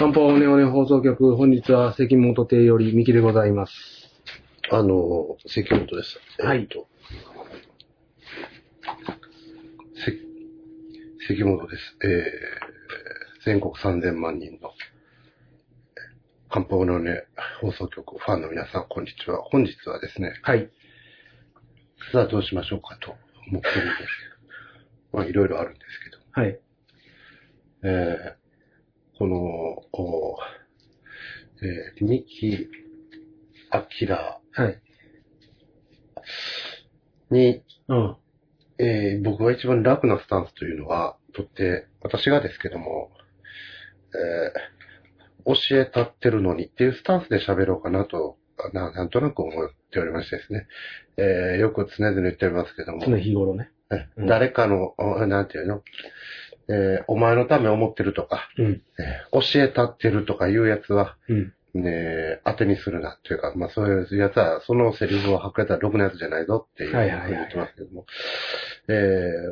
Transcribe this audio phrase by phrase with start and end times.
[0.00, 3.72] 漢方オネオネ放送局、本日は関本亭より三木でございます。
[4.70, 6.18] あの、関本です。
[6.42, 6.88] はいえっと
[11.26, 11.98] せ関本です。
[12.02, 14.70] えー、全国3000万人の
[16.48, 17.24] 漢方のね、
[17.60, 19.42] 放送局、ファンの皆さん、こんにちは。
[19.42, 20.70] 本日はですね、はい。
[22.10, 23.20] さあどうしましょうかと思っ
[23.50, 23.82] てるんですけ
[25.12, 26.58] ど、まあいろいろあるんですけど、はい。
[27.82, 28.39] えー、
[29.20, 30.38] この、お
[31.62, 32.68] えー、二木
[33.70, 34.16] 明
[34.52, 34.82] はい。
[37.30, 38.16] に、うん。
[38.78, 43.10] えー僕が一番楽なスタンスというのは、とって、私がですけども、
[44.14, 48.38] えー教えたってるのにっていうスタンスで喋ろうかなと、
[48.72, 50.66] ななんとなく思っておりましてですね。
[51.18, 53.70] えーよく常々言っておりますけども、常日頃ね。
[53.92, 55.82] えうん誰かの、おなんていうの、
[56.70, 58.82] えーお前のため思ってるとか、うん。
[58.98, 61.52] えー教えたってるとかいうやつは、うん。
[61.72, 68.06] ね、当てにするなっていうか、まあそういうやつは、そのセリフを吐くやつはろくなやつじゃないぞっていうふうに言ってますけども。
[68.88, 68.92] え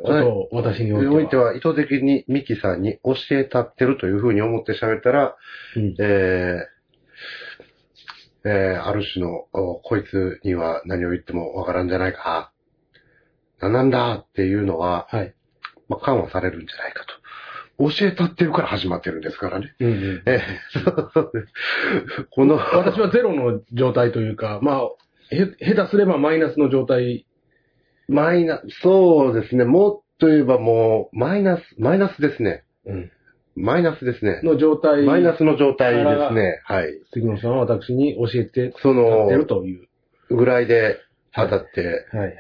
[0.05, 0.09] ー
[0.53, 5.37] 私においては意図的にミキさんに教えたってるというふうに思って喋ったら、
[5.77, 5.95] うん。
[6.01, 12.53] えーえーある種の、おこいつには何を言ってもわからんじゃないか。
[13.61, 15.35] なんなんだっていうのは、はい。
[15.89, 17.15] まあ、緩和されるんじゃないかと。
[17.79, 19.73] 教えたってるから始まってるんですからね。
[19.79, 20.23] うん
[22.31, 24.89] この、私はゼロの状態というか、まあ、
[25.31, 27.25] へ、下手すればマイナスの状態。
[28.09, 29.65] マイナ、そうですね。
[29.65, 32.65] もっと言えばもう、マイナス、マイナスですね。
[32.87, 33.13] うん。
[33.55, 34.41] マイナスですね。
[34.43, 35.05] の状態。
[35.05, 36.61] マイナスの状態ですね。
[36.65, 37.01] はい。
[37.13, 39.89] 関本さんは私に教えてそやってるの、という。
[40.31, 40.99] ぐらいで
[41.35, 42.35] 当たって、はいはい。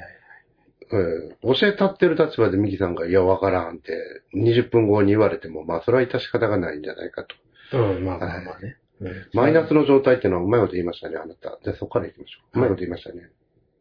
[0.91, 3.93] うん教えたってる立場でミキさんが、いや、わからんって、
[4.35, 7.37] 20分後に言われても、まあ、それは致し方がないんじゃないかと。
[7.77, 8.77] うん、まあまあまあね。
[9.01, 11.59] うんマイナスの状態っていうのはうまいこと言いましたね、あなた。
[11.63, 12.59] じゃあそこから行きましょう。
[12.59, 13.31] うまいこと言いましたね。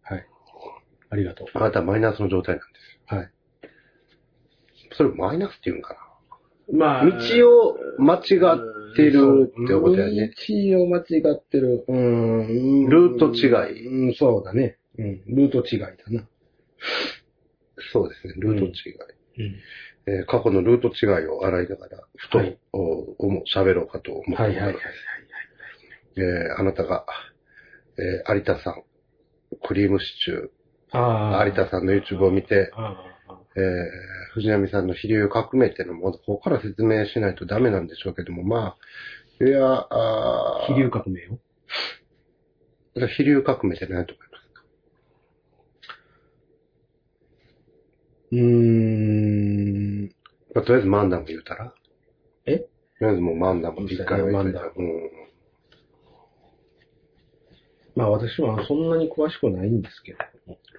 [0.04, 0.28] はい。
[1.10, 1.48] ありがとう。
[1.54, 3.24] あなたはマイナスの状態なんですはい。
[3.24, 3.30] よ。
[4.96, 5.96] それマイナスって言うんか
[6.72, 7.10] まな。
[7.10, 10.34] 道を間違ってるってことやね。
[10.48, 11.02] 道を間違
[11.34, 11.86] ってる。
[11.88, 12.90] うん。
[12.90, 14.78] ルート違いうん、そうだね。
[14.98, 15.24] うん。
[15.28, 16.28] ルート違いだな。
[17.94, 18.74] そうですね、ルート違い。
[19.40, 19.56] うん。
[20.08, 22.80] えー過去のルート違いを洗いながら、ふと、はいお
[23.28, 24.84] 思う喋ろうかと思ってはいはいはいはい。
[26.18, 27.06] えーあなたが、
[27.98, 28.84] えー有田さん、
[29.68, 31.46] クリームシチュー、ああ。
[31.46, 32.72] 有田さんの YouTube を見て。
[33.56, 33.64] えー
[34.34, 38.78] 藤波さんの飛流革命っていうのも、ここから説明しないとダメなんでしょうけども、ま
[39.42, 41.40] あ、いや、あー飛流革命よ。
[43.18, 44.64] 飛流革命って何と思いますか
[48.32, 50.04] うーん。
[50.54, 51.74] まあ、とりあえずマンダム言うたら？
[52.46, 52.60] え？
[52.60, 52.68] と
[53.02, 55.10] りあえずもうマンダム一回は言っといたらマンダうん。
[57.96, 60.20] まあ私はそんなに詳しくないんですけど。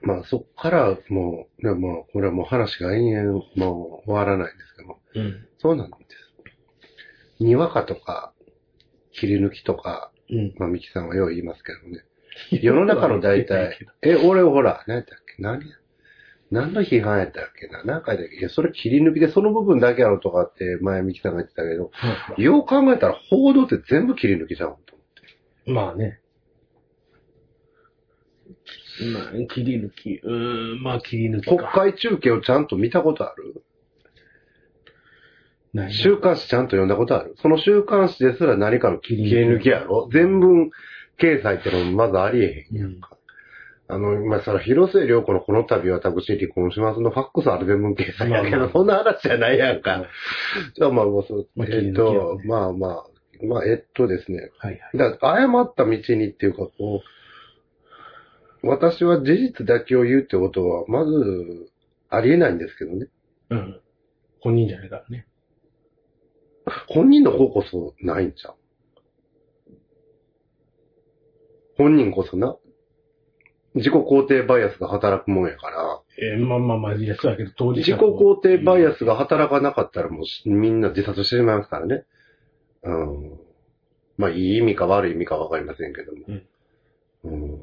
[0.03, 5.47] まあそっからもう、ね、もうこれはもう話が延々もう終わらないですけども、うん。
[5.59, 5.97] そうなんで
[7.39, 7.45] す。
[7.45, 8.33] にわかとか、
[9.13, 10.55] 切り抜きとか、うん。
[10.59, 12.05] まあミキさんはよう言いますけどね。
[12.63, 15.43] 世の中の大体、え、俺ほら、何やったっけ？
[15.43, 15.77] 何や？
[16.51, 17.69] 何の批判やったっけ？
[17.69, 21.91] な何回だっけいや、それ切り抜きでその部分だけやろとかって前ミキさんが言ってたけど、
[22.37, 24.77] よう考えたら報道って全部切り抜きじゃんと思っ
[25.67, 25.71] て。
[25.71, 26.21] まあね。
[29.13, 30.21] まあ、切り抜き。
[30.23, 31.71] うーん、まあ切り抜き国か。
[31.75, 33.63] 会中継をちゃんと見たことある？
[35.91, 37.35] 週刊誌ちゃんと読んだことある？
[37.43, 40.09] その週刊誌ですら何かの切り抜きやろ？
[40.11, 40.71] 全文
[41.21, 43.18] 掲載ってのもまずありえへんやんか。
[43.89, 50.05] あの、まあ、その広末涼子のこの度私離婚しますのファックスある全文掲載やけど、そんな話じゃないやんか。
[50.77, 53.07] じゃあまあ、もうそう、まあえっとまあまあ、
[53.45, 54.51] まあ、えっとですね。
[54.59, 54.99] はいはい。
[54.99, 57.03] だ誤った道にっていうか、こ
[58.63, 61.71] う、私は事実だけを言うってことは、まず、
[62.11, 63.07] ありえないんですけどね。
[63.51, 63.81] うん。
[64.41, 65.27] 本人じゃないからね。
[66.89, 68.55] 本人の方こそないんちゃう？
[71.77, 72.57] 本人こそな、
[73.79, 82.05] 自己肯定バイアスが働くもんやから、えーまあまあまあ、いや、そうやけど、当事自己肯定バイアスが働かなかったらもうしみんな自殺してしまいますからね。
[82.83, 83.41] うん。
[84.17, 86.19] まあ、いい意味か悪い意味かわかりませんけども。
[87.25, 87.63] うん。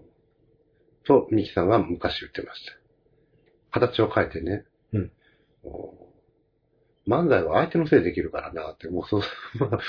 [1.06, 2.74] と、ミキさんが昔言ってました。
[3.80, 4.66] 形を変えてね。
[4.94, 5.12] うん
[5.64, 6.05] お
[7.08, 9.22] 漫才は相手のせいできるからなって、もうそう、
[9.60, 9.80] まあ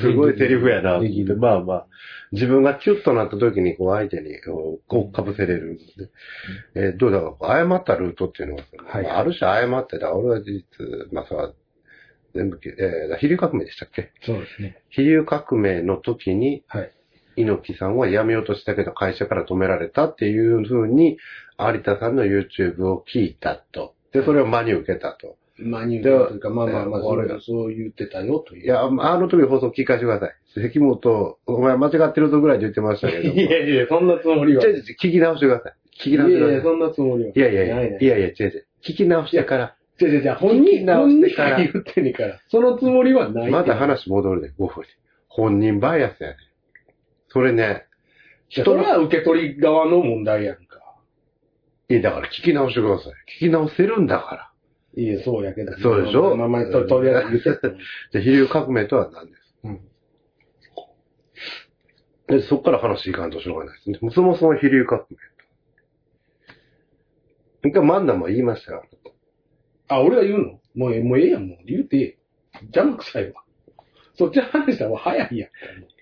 [0.00, 1.08] すごいセリフやなって。
[1.34, 1.86] まあまあ、
[2.32, 5.82] 自分がキュッとなった時にこう相手にこうこう被せれるんで、
[6.74, 9.04] えーどうだろう、誤ったルートっていうのは、はい。
[9.04, 11.52] まあある種誤ってた、俺は事実、まあそれは、
[12.34, 14.10] 全部き、えー、飛竜革命でしたっけ？
[14.22, 14.82] そうですね。
[14.90, 16.90] 飛竜革命の時に、はい。
[17.36, 21.18] 猪木さんは辞めようとしたけど会社から止められたっていう風に、
[21.58, 23.94] 有田さんの YouTube を聞いたと。
[24.12, 25.36] で、それを真に受けたと。
[25.56, 28.64] まあ、入というか、まあまあまあ、えー俺がそう言ってたよという。
[28.64, 30.34] いや、あの時の放送聞かせてください。
[30.54, 33.34] 関本、お前間違ってるぞぐらいで言ってましたけども。
[33.40, 34.64] いやいや、そんなつもりは。
[34.64, 35.72] 違う違う聞き直してください。
[35.96, 36.48] 聞き直してください。
[36.48, 37.30] いやいや、そんなつもりは。
[37.30, 38.66] いやいやいや、ないやいや、違う違う。
[38.82, 42.40] 聞き直してから、違う違う本人、直本人してからが言ってんねんから。
[42.48, 43.50] そのつもりはない。
[43.50, 43.76] また。
[43.76, 44.88] 話戻るで、5分に。
[45.28, 46.36] 本人バイアスやね。
[47.28, 47.84] それね、
[48.50, 50.62] それは受け取り側の問題やんか。
[51.88, 53.12] いや、だから聞き直してください。
[53.36, 54.50] 聞き直せるんだから。
[54.96, 55.76] いや、そうやけど。
[55.78, 56.36] そうでしょ？
[56.36, 57.68] まあまあ、ととりあえず言って。
[58.18, 59.40] で、飛竜革命とは何です？
[59.64, 59.80] うん。
[62.28, 64.10] で、そっから話いかんとしょうがないですね。
[64.12, 65.16] そもそも飛竜革命
[67.62, 67.68] と。
[67.68, 68.84] 一回マンダも言いましたよ。
[69.88, 70.60] あ、俺が言うの？
[70.74, 71.58] もうええ、もうええやん、もう。
[71.66, 72.18] 言うてええ。
[72.62, 73.42] 邪魔くさいわ。
[74.16, 75.50] そっちの話したら早いやん。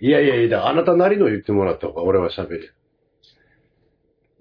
[0.04, 2.74] いやいやいや、あなたなりの言ってもらった方が俺は喋る。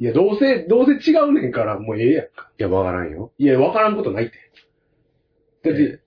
[0.02, 2.52] いや、どうせ、どうせ違うねんから、もうええやんか。
[2.58, 3.32] いや、わからんよ。
[3.38, 4.34] いや、わからんことないって。
[5.64, 6.02] だって、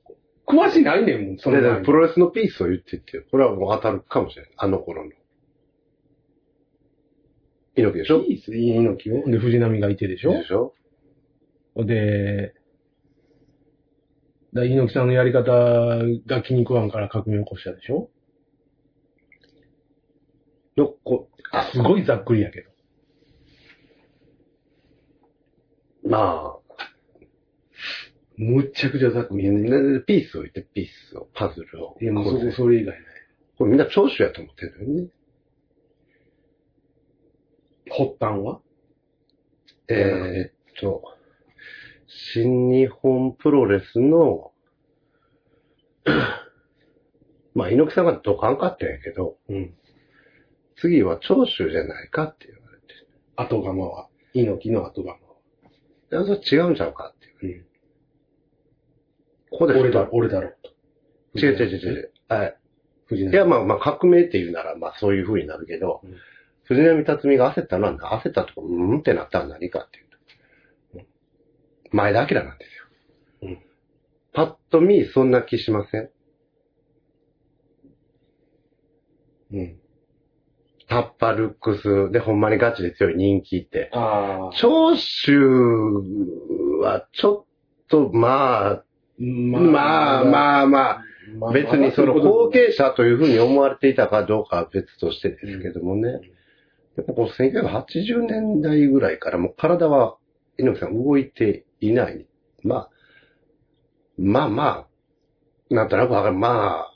[0.45, 4.53] 詳しないねんもん、そので前にプロレスのピースを言ってって、これはもう当たるかもしれない。
[4.57, 5.13] あの頃の。
[7.77, 8.23] 猪木でしょ？
[8.25, 9.31] いいっす、猪木を。
[9.31, 10.33] で、藤波がいてでしょ？
[10.33, 10.75] でしょ
[11.77, 12.55] で、
[14.55, 15.53] だ猪木さんのやり方
[16.27, 18.11] が気に食わんから革命を起こしたでしょ？
[20.77, 21.29] のこ
[21.73, 22.74] すごいざっくりやけど。
[26.05, 26.59] まあ、
[28.37, 29.61] むっちゃくちゃざっくりやね。
[29.63, 31.97] ねピースを言って、ピースを、パズルを。
[32.01, 33.05] いや、もうそそれ以外ない。
[33.57, 35.09] これみんな長州やと思ってるよね。
[37.91, 38.61] 発端は？
[39.89, 41.03] えーっと、
[42.07, 44.53] 新日本プロレスの、
[47.55, 49.75] まあ、猪木さんがドカンかってんやけど、うん。
[50.77, 52.87] 次は長州じゃないかって言われて。
[53.37, 54.09] 後釜は？
[54.33, 55.24] 猪木の後釜
[56.17, 56.25] は。
[56.27, 57.59] いやそれ違うんちゃうかっていう。
[57.59, 57.65] うん。
[59.51, 60.53] ここで俺だ、俺だろ。
[61.35, 62.13] 違う違う違う違う。
[62.29, 62.57] はい。
[63.11, 66.17] いや、まあまあ、革命っていうなら、まあそういう風になるけど、うん
[66.67, 71.07] 藤波辰巳が焦ったのは、焦ったとか、うんってなったのは何かっていうと、
[71.95, 73.51] 前田明なんですよ。
[73.51, 73.59] うん
[74.33, 76.11] パッと見、そんな気しません？
[79.53, 79.79] うん。
[80.95, 83.91] タッパルックスでほんまにガチで強い人気って。
[83.93, 84.57] ああ。
[84.61, 85.41] 長州
[86.81, 88.85] はちょっと、まあ、
[89.19, 91.03] ままあまあまあ、
[91.37, 96.21] まあ別にその後継者というふうに思われていたかどうかは別としてですけどもね。
[96.97, 100.17] やっぱこう1980年代ぐらいからもう体は
[100.59, 102.29] 猪木さん動いていない。
[102.63, 102.91] まあ、
[104.17, 104.87] まあま
[105.71, 106.37] あ、なんとなくわかる。
[106.37, 106.94] まあ、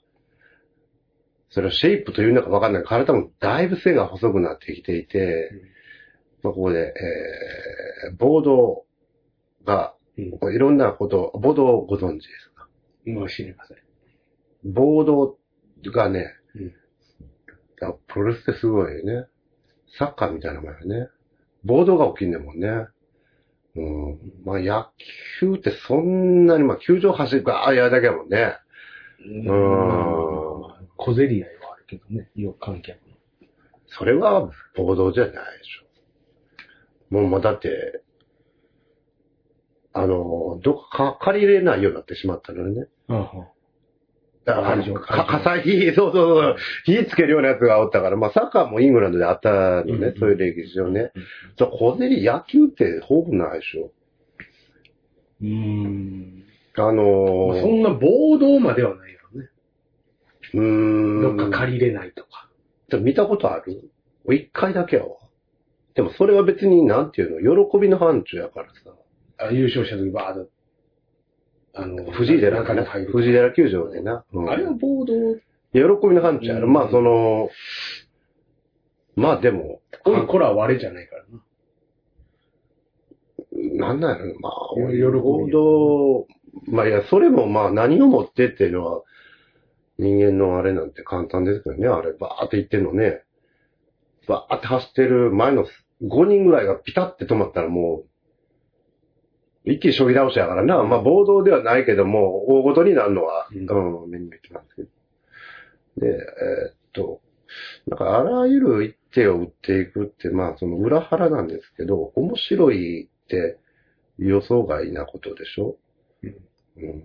[1.51, 2.85] それをシェイプというのかわかんない。
[2.85, 5.51] 体もだいぶ背が細くなってきていて、
[6.43, 6.93] まあ、ここで、
[8.07, 8.85] えー、ボード
[9.65, 10.55] が、うん。
[10.55, 12.69] いろんなこと、ボードをご存知ですか？
[13.07, 13.77] もう知りません。
[14.65, 15.39] ボード
[15.93, 16.75] がね、うん
[17.81, 19.29] あプロレスってすごいよね。
[19.99, 21.09] サッカーみたいなもんよね。
[21.65, 22.89] ボードが起きんねんもんね。
[23.77, 24.19] うん。
[24.45, 24.91] まあ野
[25.41, 28.57] 球ってそんなに、まあ球場走るか、あ、やるだけやもんね。
[29.25, 29.57] うんんまあ
[30.99, 33.17] 小競り合いはあるけどね、要観客の。
[33.87, 37.15] それはボードじゃないでしょ。
[37.15, 38.03] もう、まあだって、
[39.95, 42.89] あの、どっかか借りれないようになってしまったのよね。
[44.45, 51.23] だから、火災、火、そうそうそう、火つけるようなやつがおったから、まあサッカーもイングランドであったのね、うんうんそういう歴史上ねうん。
[51.57, 53.91] じゃあ小競り野球ってほぼないでしょ。
[55.43, 56.45] うーん。
[56.77, 59.18] あのー、まあそんな暴動まではないやろね。
[60.55, 61.23] うーん。
[61.23, 62.49] どっか借りれないとか。
[63.01, 63.91] 見たことある？
[64.31, 65.17] 一回だけやわ。
[65.95, 68.73] でもそれは別になんていうの、喜びの範疇やからさ。
[69.39, 70.51] あ優勝した時バーッと、
[71.75, 72.65] あの、藤井寺。
[72.65, 74.25] 藤井寺球場でな。
[74.33, 75.35] うんあれは暴動、
[75.73, 76.67] 喜びの範疇やろ。
[76.67, 77.51] うんまあその、
[79.17, 81.43] まあでも、これは割れじゃないからな。
[83.89, 86.27] なんなんやろまあ、喜び報道、
[86.67, 89.03] まあいや、それもまあ何をもってっていうのは、
[89.99, 93.25] 人間のあれなんて簡単ですけどね、あれ、バーって言ってんのね。
[94.27, 95.67] バーって走ってる前の
[96.03, 98.05] 5人ぐらいがピタって止まったらも
[99.65, 100.83] う、一気に将棋倒しやからな。
[100.85, 104.89] まあ暴動ではないけども、大ごとになるのは、ううん、目に見えてますけど。
[105.99, 107.21] で、えーっと、
[107.87, 113.59] なんかあらゆる一手を打っていくって、まあその裏腹なんですけど、面白いって
[114.19, 115.77] 予想外なことでしょ？
[116.23, 116.31] うん
[116.83, 117.05] うん。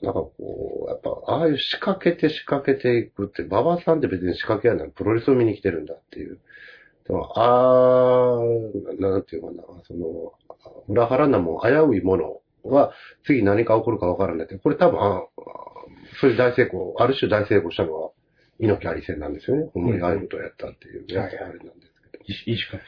[0.00, 0.32] でなんかこ
[0.86, 6.40] う、やっぱ、ああいう仕掛けて仕掛けていくって、馬場さんって別に仕掛けやないプロレスを見に来てるんだっていう。
[7.06, 10.32] でも、あー、なんていうかな、その、
[10.88, 12.92] 裏腹なもん、危ういものは、
[13.24, 15.22] 次何か起こるかわからないって、これ多分、あ
[16.20, 18.10] そういう大成功、ある種大成功したのは、
[18.58, 19.68] 猪木あり戦なんですよね。
[19.74, 22.24] ほんまにああいうことをやったっていうやつがあれなんですけど。
[22.24, 22.82] いいしかと。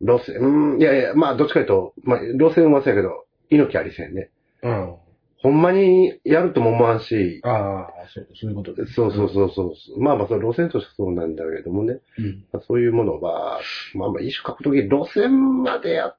[0.00, 4.30] 路線、うん、いやいや、まあ、どっちかというと、まあ、路線はそうやけど、猪木あり戦ね。
[4.62, 4.96] うん。
[5.42, 8.94] ほんまにやるとも思わんし、ああ、そう、そういうことです。
[8.94, 10.00] そうそうそうそう。
[10.00, 12.00] まあまあ、その路線としてそうなんだけどもね。
[12.18, 12.44] うん。
[12.52, 13.60] まあそういうものは、
[13.94, 16.16] まあまあ、一種格闘技、路線までや、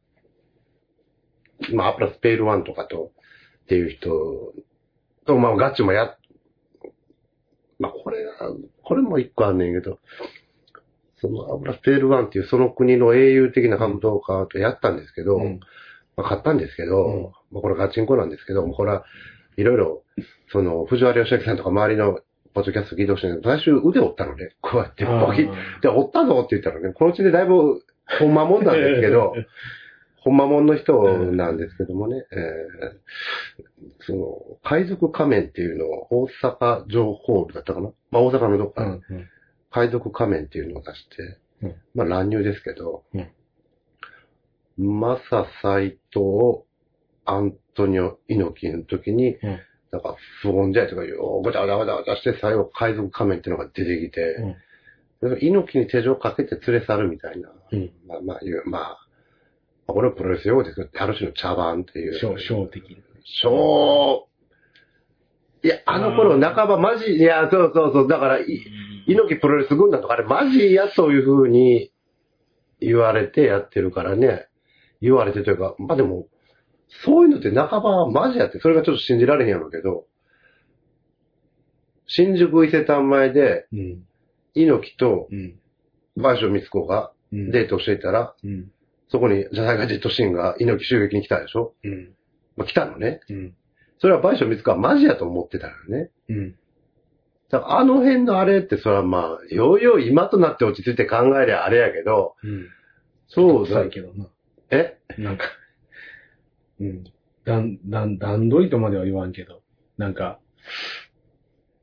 [1.73, 3.11] まあ、プラスペールワンとかと、
[3.63, 4.53] っていう人
[5.25, 6.15] と、まあ、ガッチもや、
[7.79, 8.31] まあ、これが、
[8.83, 9.99] これも一個あんねんけど、
[11.19, 15.59] そのアブラスペールワンっていうその国の英雄的な格闘家とやったんですけど、うん
[16.17, 17.23] まあ、勝ったんですけど、うん。
[17.51, 19.05] まあ、これガチンコなんですけど、これは
[19.55, 20.03] いろいろ、
[20.51, 22.19] その、藤原義明さんとか周りの
[22.53, 27.81] ポッドキャスト聞いてほしいんだけど、最終腕折ったのね、こうやって、ボキッで、折ったぞって言ったらね、このうちでだいぶ、
[28.19, 29.33] ほんまもんなんですけど、
[30.19, 32.97] ほんまもんの人なんですけどもね、えー
[34.01, 37.91] その、海賊仮面っていうのを大阪城ホールだったかな？
[38.11, 39.01] まあ大阪のどっかに。
[39.69, 41.75] 海賊仮面っていうのを出して、うん。
[41.93, 43.27] まあ乱入ですけど、うん
[44.77, 46.63] マサ斎藤、
[47.25, 54.55] アントニオ猪木の時に、うんなんか不穏じゃいとかいう、ごちゃごちゃごちゃごちゃして最後海賊仮面っていうのが出てきて、うん
[55.19, 57.91] で猪木に手錠かけて連れ去るみたいな、うん。
[58.07, 58.87] まあまあいう、まあ、ま
[59.87, 62.19] あこれはプロレス用語ですけど、ある種の茶番っていう。
[62.19, 62.97] 小、小的な。
[63.41, 64.27] 小、
[65.63, 68.45] いや、あの頃半ばマジ、いや、そうそうそう、だから、い
[69.07, 71.91] 猪木プロレス軍団とかあれマジやという風に
[72.79, 74.46] 言われてやってるからね。
[75.01, 76.27] 言われてというか、まあでも、
[77.03, 80.05] そういうのって半ばマジやって、それがちょっと信じられへんやろうけど、
[82.05, 84.03] 新宿伊勢丹前でうん。
[84.53, 85.59] 猪木とうん。
[86.15, 87.51] 倍賞光子がうん。
[87.51, 88.71] デートをしていたら、うん。
[89.09, 91.75] そこにジャサイガジェットシーンが猪木襲撃に来たでしょ？
[91.83, 92.13] うん。
[92.55, 93.19] まあ来たのね。
[93.29, 93.55] うん。
[93.99, 96.11] それは倍賞光子はマジやと思ってたよね。
[96.29, 96.55] うん。
[97.49, 102.67] だからあの辺のあれって、それはまあ、ようよう今となって落ち着いて考えりゃあれやけど、うん。
[103.27, 103.89] そうだ。
[103.89, 104.27] けどな。
[104.71, 104.97] え？
[105.17, 105.45] なんか、
[106.79, 107.03] うん。
[107.45, 109.61] だん、だん、段取りとまでは言わんけど、
[109.97, 110.39] なんか、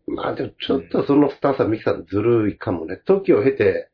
[0.06, 3.00] まあでもちょっとそのスタンスはミキさんずるいかもね。
[3.06, 3.88] 時を経て、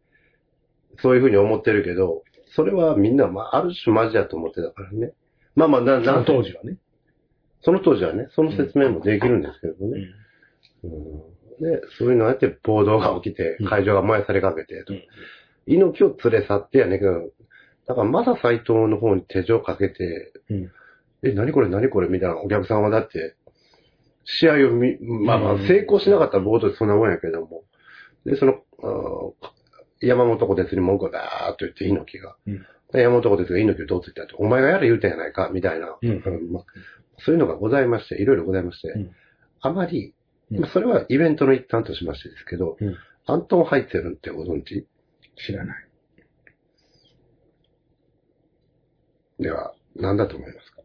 [0.99, 2.25] そういうふうに思ってるけど、
[2.57, 5.13] それはみんな、まあ、ある種マジやと思ってたからね。
[5.55, 6.79] まあまあ、な、なその、当時はね。
[7.63, 10.09] その当時はね、その説明もできるんですけどね。
[10.83, 10.91] うん、
[11.63, 15.03] で、そういうのをやって暴動が起きてうん、会場が燃やされかけて、うん
[15.67, 17.13] 猪木を連れ去ってやねんけど、
[17.87, 20.71] だからまだ斎藤の方に手錠かけて、うん。
[21.23, 23.37] え、何これ何これみたいなお客さんはだって、
[24.25, 25.67] 試合を見、まあまあうん。
[25.67, 27.65] 成功しなかったら冒頭でそんなもんやけども、
[28.25, 28.63] で、その、
[30.01, 32.37] 山本小鉄に文句をバーっと言って猪木が。
[32.47, 32.67] うん。
[32.93, 36.23] で山本小鉄が猪木をどうついたって、お前がやれ言うたんやないか、みたいな、うん。
[36.53, 36.65] まあ、
[37.19, 39.11] そういうのがございまして、いろいろございまして、うん。
[39.61, 40.15] あまり、
[40.53, 40.61] うん。
[40.61, 42.97] まあそれはイベントの一環としましてですけど、うん。
[43.27, 44.87] アントン・ハイツェルンってご存知？
[45.37, 45.87] 知らない。
[49.41, 50.83] では、何だと思いますか？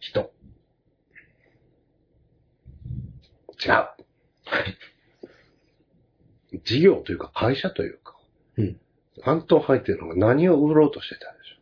[0.00, 0.32] 人。
[3.62, 3.86] 違う。
[6.64, 8.16] 事業というか会社というか、
[8.56, 8.80] うん
[9.22, 11.56] アントン・ハイツェルンが何を売ろうとしてたんでしょ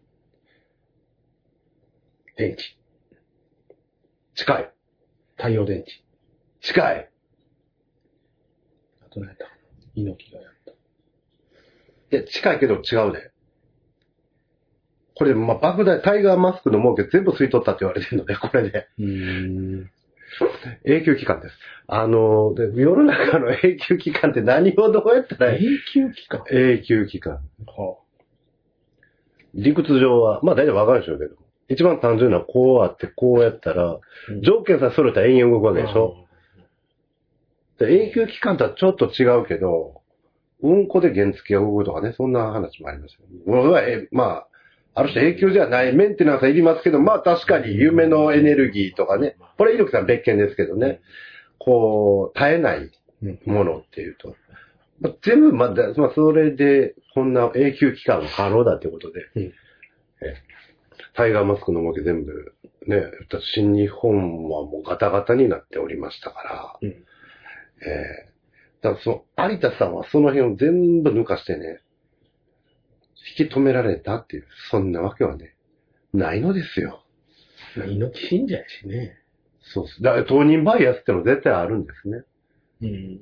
[2.37, 2.63] 電池。
[2.63, 3.77] う
[4.35, 4.73] 近い。
[5.37, 6.05] 太陽電池。
[6.61, 7.11] 近い。
[9.07, 9.47] あと何やった
[9.95, 10.54] 猪木がやった。
[12.15, 13.33] いや、近いけど違うで。
[15.17, 18.89] これ、まあ、莫大、タイガーマスクの儲け全部吸い取ったって言われてるので、これで。
[18.99, 19.91] うーん。
[20.85, 21.55] 永久期間です。
[21.89, 25.61] あの、で世の中の永久期間って何をどうやったら永
[25.93, 26.45] 久期間。
[26.51, 27.35] 永久期間。
[27.67, 27.99] は
[29.55, 31.37] 理屈上は、まあ大体わかるでしょうけど。
[31.69, 34.01] 一番単純なのはこうあって、こうやったら、あ。
[34.43, 36.17] 条件さえ揃えたら延々動くわけでしょ。
[37.79, 40.03] で永久期間とはちょっと違うけど、
[40.65, 40.87] うん。
[40.87, 42.33] こで原付が動くとかね、そん。
[42.33, 43.21] な話もありますよ。
[43.47, 44.49] 僕は、え、まあ、
[44.95, 50.07] ある種永久じゃない、メンテナンスはいりますけど、まあ確かに夢のエネルギーとかね、これ猪木さん。
[50.07, 51.01] 別件ですけどね、
[51.59, 52.91] こう、絶えない。
[53.47, 54.37] ものっていうと、
[55.01, 57.33] まあ、全部まだ、まあそれで、こん。
[57.33, 59.53] な永久期間が可能だってことで、うん。
[61.15, 62.55] タイガーマスクの動き全部、
[62.87, 63.03] ね、
[63.55, 66.89] 新日本はもうガタガタになっておりましたから、うん。
[66.89, 66.95] え
[68.31, 68.34] え
[68.85, 71.81] だからその、有田さんはその辺を全部抜かしてね、
[73.39, 75.57] 引き止められたっていう、そんなわけはね、
[76.13, 77.03] ないのですよ。
[77.77, 79.17] まあ、猪木信者やしね。
[79.63, 80.03] そうっす。
[80.03, 82.25] だから当人バイアスっての絶対あるんですね。
[82.83, 83.21] うん。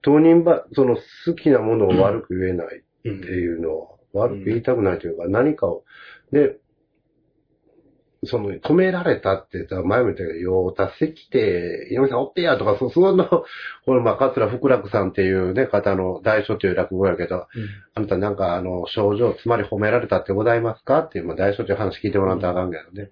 [0.00, 3.22] 当人バその好きなものを悪く言えないってうん。
[3.22, 5.84] いうのは、悪く言いたくないというか、何かを、
[6.32, 6.56] で、
[8.26, 13.46] その、止められたって言ったら、前も言ったけど、よう達してきて、井上さんおってやとか、そ、その、こ
[13.94, 17.46] の、まあ、桂福楽さんっていうね、方の大書という落語やけど、
[17.94, 21.00] あなたなんかあの、症状、つまり褒められたってございますか？
[21.00, 23.10] っていう、まあ、大書という話聞いてもらったらあかんけどね。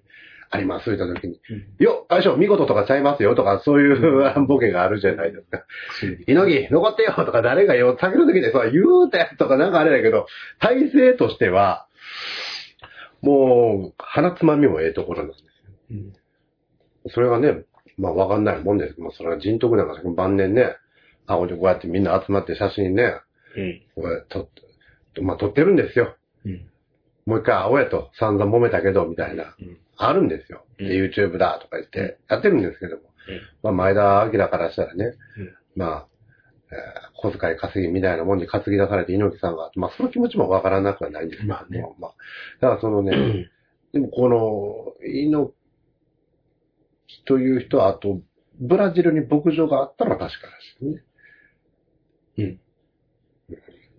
[0.54, 1.40] あります、言った時に。
[1.78, 5.64] よ、大将、見事とかちゃいますよとか、そういうボケがあるじゃないですか。
[6.26, 10.26] 猪木、残ってよとか誰がよ、酒の時でさ、言うてとかなんかあれだけど、
[10.61, 11.87] 体制としては、
[13.23, 15.47] もう、鼻つまみもええところなんですよ。
[15.91, 16.12] うん。
[17.11, 17.64] それがね、
[17.99, 20.76] まあわかんないもんですけど、まあそれは人徳なんか晩年ね、
[21.26, 23.14] あ、こうやってみんな集まって写真ね、
[23.57, 23.83] うん。
[23.95, 24.47] これ撮っ
[25.14, 26.17] て、まあ撮ってるんですよ。
[26.45, 26.69] うん。
[27.26, 29.55] もう一回会おうやと、散々揉めたけど、みたいな。
[29.59, 29.79] うん。
[29.97, 30.64] あるんですよ。
[30.79, 33.02] うんで YouTube だとか言って、やってるんですけども。
[33.02, 36.12] うんまあ前田明からしたらね、うんまあ、えー
[37.14, 42.14] 小遣い稼ぎみたいなもんに担ぎ出されて猪木さんが、まあその気持ちもわからなくはないんですけども、まあねまあ、
[42.61, 43.50] だからそのね、
[43.93, 45.52] でもこの、猪
[47.07, 48.21] 木という人は、あと、
[48.59, 51.05] ブラジルに牧場があったのは確かですよね。
[52.38, 52.61] うん。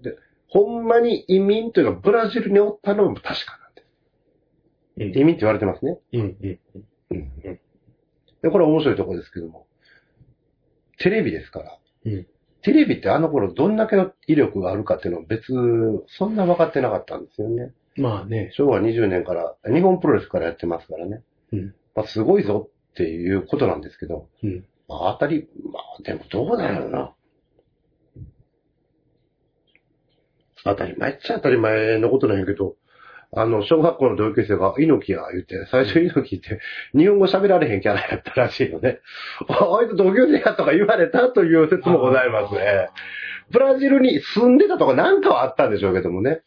[0.02, 5.18] で、ほんまに移民というのはブラジルにおったのも確かなんです。
[5.18, 5.22] うん。
[5.22, 6.00] 移民って言われてますね。
[6.14, 6.38] うん。
[6.42, 6.60] うん。
[7.12, 7.60] うん
[8.42, 9.68] で、これは面白いところですけども、
[11.00, 12.28] テレビですから、うん。
[12.64, 15.54] テレビってあの頃どんだけの威力があるかっていうのは別、
[16.08, 17.74] そんな分かってなかったんですよね。
[17.98, 18.52] まあね。
[18.54, 21.22] 昭和20年から、日本プロレスからやってますからね。
[21.52, 21.76] うん。
[21.94, 24.66] まあ、すごいぞっていうことなんですけど、うん。
[24.88, 27.14] まあ、当たり、まあ、でもどうなんやろうな。
[30.64, 32.76] 当たり前っちゃ当たり前のことなんやけど、
[33.36, 36.60] あの、小学校の同級生が猪木や言って、最初猪木って
[36.96, 39.00] 日本語喋られへんキャラやったらしいのね。
[39.48, 42.90] あ あいつ同級生やとか言われたという説もございますね。
[43.52, 46.42] ブラジルに住んでたとかなんかはあったんでしょうけどもね。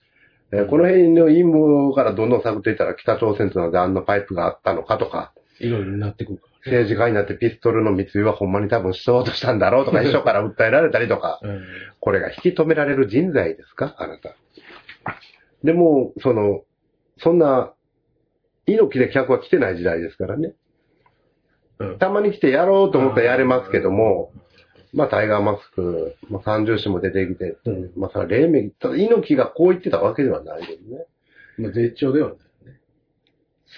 [0.52, 6.56] えーこの辺の陰謀からどんどん探っていったら北朝鮮というのはあんなパイプがあったのかとか、いろいろなってくるから。
[6.66, 11.64] 政治家になってピストルの密輸はほんまに多分しようとしたんだろうとか、秘書から訴えられたりとか、うん。
[12.00, 14.36] これが引き止められる人材ですかあなた。
[15.62, 16.62] でも、その、
[17.18, 17.72] そんな、
[18.66, 20.54] 猪木で客は来てない時代ですからね。
[21.78, 21.98] うん。
[21.98, 24.32] たまに来てやろうと思ったらやれますけども、
[24.92, 27.92] まあタイガーマスク、まあ三重視も出てきて、うん。
[27.96, 31.06] まあそれは黎明、ただ猪木がこう言ってたわけではないですね。
[31.58, 32.80] まあ、絶頂ではないよね。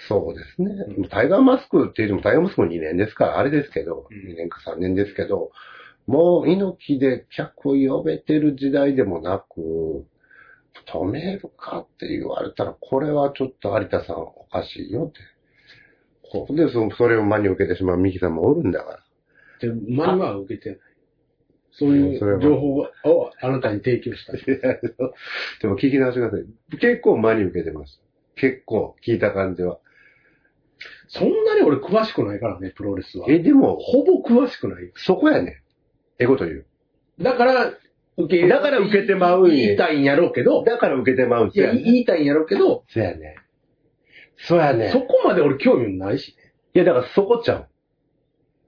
[0.07, 0.71] そうですね。
[0.97, 5.51] うんタイガーマスクって言ってもタイガーマスクも2年ですから、あれですけど、うん2年か3年ですけど、
[6.07, 10.05] もう猪木で客を呼べてる時代でもなく、
[10.91, 15.19] 止めるかって言われたら、これはちょっと有田さんおかしいよって。
[16.31, 18.99] ここでそそれを真に受けてしまうミキさんもおるんだから。
[19.61, 20.79] で、マニは受けてない。
[21.71, 22.87] そういう情報を
[23.41, 24.33] あなたに提供した。
[25.61, 26.77] でも聞き直してください。
[26.79, 28.01] 結構真に受けてます。
[28.35, 29.79] 結構聞いた感じは。
[31.07, 33.25] そんなに俺詳しくないからね、プロレスは。
[33.29, 34.91] え、でも、ほぼ詳しくないよ。
[34.95, 35.61] そこやね。
[36.19, 36.65] ええこと言う。
[37.19, 37.73] だから、
[38.19, 43.35] 受けだから受けてまうんや言いたいんやろうけど、だから受けてまうんいや、ね言いたいんやろうけど、そうやね。
[44.37, 44.89] そうやね。
[44.91, 46.53] そこまで俺興味もないしね。
[46.73, 47.67] いや、だからそこちゃう。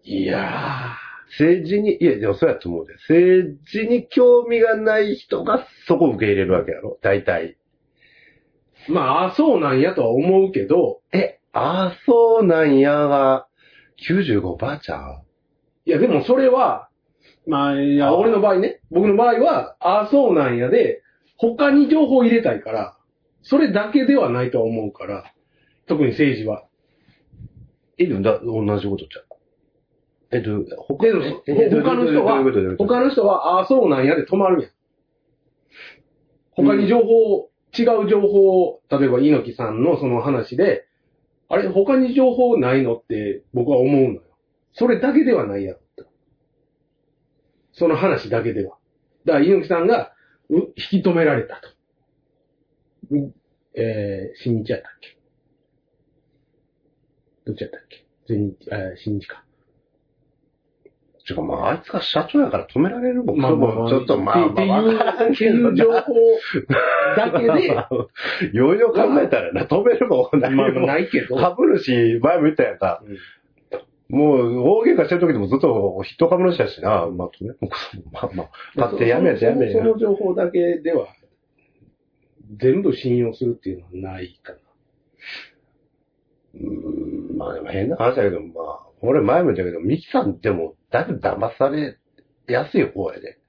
[0.03, 0.95] いや
[1.37, 2.93] 政治に、いや、でもそうやと思うで。
[2.95, 6.97] 政治に興味がない人がそこ受け入れるわけやろ。
[7.01, 7.57] 大体。
[8.89, 8.93] ー。
[8.93, 13.47] まあ、あそうなんやとは思うけど、え、ああ、そうなんやが、
[14.09, 15.23] 95%ちゃう？
[15.85, 16.89] いや、でもそれは、
[17.47, 21.01] まあ、いや、俺の場合ね、僕の場合は、あそうなんやで、
[21.37, 22.97] 他に情報を入れたいから、
[23.41, 25.33] それだけではないとは思うから、
[25.87, 26.65] 特に政治は。
[27.97, 29.23] え、でもだ、同じことちゃう？
[30.33, 32.93] えっと、他でもええ他の人はどういうことどういうこと？
[32.93, 34.71] 他の人は、ああ、そうなんやで止まるやん。
[36.51, 40.85] 他に情報、違う情報を、例えば猪木さんのその話で、
[41.49, 44.21] あれ、他に情報ないのって僕は思うのよ。
[44.73, 45.79] それだけではないやろ。
[47.73, 48.77] その話だけでは。
[49.25, 50.13] だから猪木さんが
[50.49, 51.69] う引き止められたと。
[53.11, 53.33] う
[53.73, 55.17] えー、新日やったっけ？
[57.45, 58.05] どっちやったっけ？
[58.27, 59.43] 全日、えー、新日か。
[61.25, 63.37] ちゅうか、まあ、あいつが社長やから止められるもん。
[63.37, 65.91] まあまあまあちょっと、まあ、ってまあ、っていう情報
[67.15, 67.75] だけで、
[68.53, 70.85] よいよ考えたらな、止めるもんないまあもん。
[70.87, 73.01] ないけど、株主、前も言ったやんか。
[73.05, 73.17] うん
[74.11, 77.07] もう、大喧嘩してる時でもずっとヒット株主だしな。
[77.07, 77.53] まあ、止め、
[78.11, 79.85] まあまあ、勝手にやめやてやめやその。
[79.85, 81.07] その情報だけでは、
[82.59, 84.59] 全部信用するっていうのはないかな。
[86.55, 91.97] うん、まあでも変な話だけど、まあ、俺前も言ったけど、ミキさんでも、だいぶ騙され
[92.47, 93.39] やすい方やで。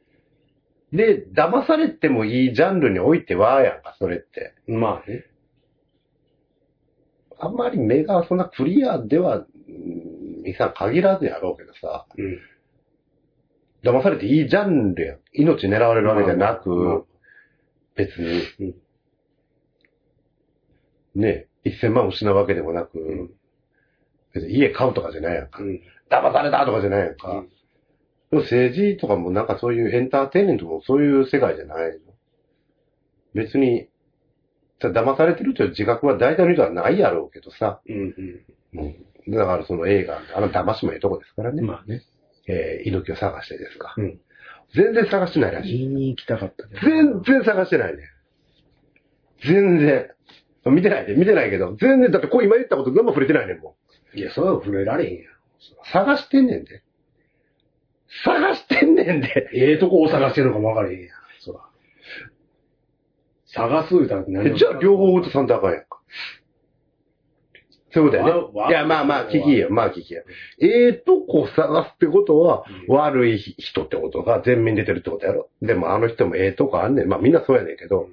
[0.93, 4.55] で、騙されてもいいジャンルにおいては、やんか、それって。
[4.69, 5.25] まあね。
[7.41, 9.41] あんまり目がそんなクリアでは、う
[9.73, 10.12] ん
[10.43, 12.39] ミキさん限らずやろうけどさ、うん。
[13.85, 15.19] 騙されていいジャンルやん。
[15.33, 17.05] 命狙われるわけじゃなく、
[17.97, 18.75] 別に、うん
[21.15, 23.31] ね、1000万失うわけでもなく、ん
[24.33, 25.63] 別に家買うとかじゃないやんか。
[25.63, 25.81] うん。
[26.11, 27.31] 騙されたとかじゃないやんか。
[27.33, 27.49] うん
[28.31, 31.99] でも政治とかもなんかそういうエンターテインメントもそういう世界じゃないの。
[33.35, 33.89] 別に、
[34.81, 37.83] 騙されてるという自覚は大体の人はないやろうけどさ。
[37.87, 38.43] うん。
[38.75, 41.57] うん、だからその映画、あの騙しもええとこですからうん。
[41.57, 41.63] ね。
[41.63, 42.03] まあね。
[42.49, 43.95] えー、猪木を探してですか。
[43.97, 44.21] うん。
[44.75, 45.79] 全然探してないらしい。
[45.79, 46.81] 言いに行きたかったけど。
[46.81, 48.03] 全然探してないね。
[49.45, 50.11] 全然。
[50.65, 53.75] 見てないで、見てないけど、全然、だってこう今言ったこと全部触れてないねんも
[54.15, 54.19] ん。
[54.19, 55.37] いや、それは触れられへんやろ。
[55.93, 56.83] 探してんねんで。
[58.25, 59.51] 探してんねんで。
[59.55, 61.09] ええとこを探してるのかも分からへんやん。
[61.41, 61.61] そら。
[63.47, 65.92] 探す言うたら何じゃあ両方落とさんとあかんやんか。
[67.93, 68.71] そういうことやわわね。
[68.71, 70.23] いや、まあまあ、聞きや、まあ聞きや。
[70.61, 75.49] ええとこ探すってことは、うん悪い人ってことが全面に出てるってことやろ。
[75.61, 77.09] でもあの人もええとこあんねん。
[77.09, 78.09] まあみんなそうやねんけど、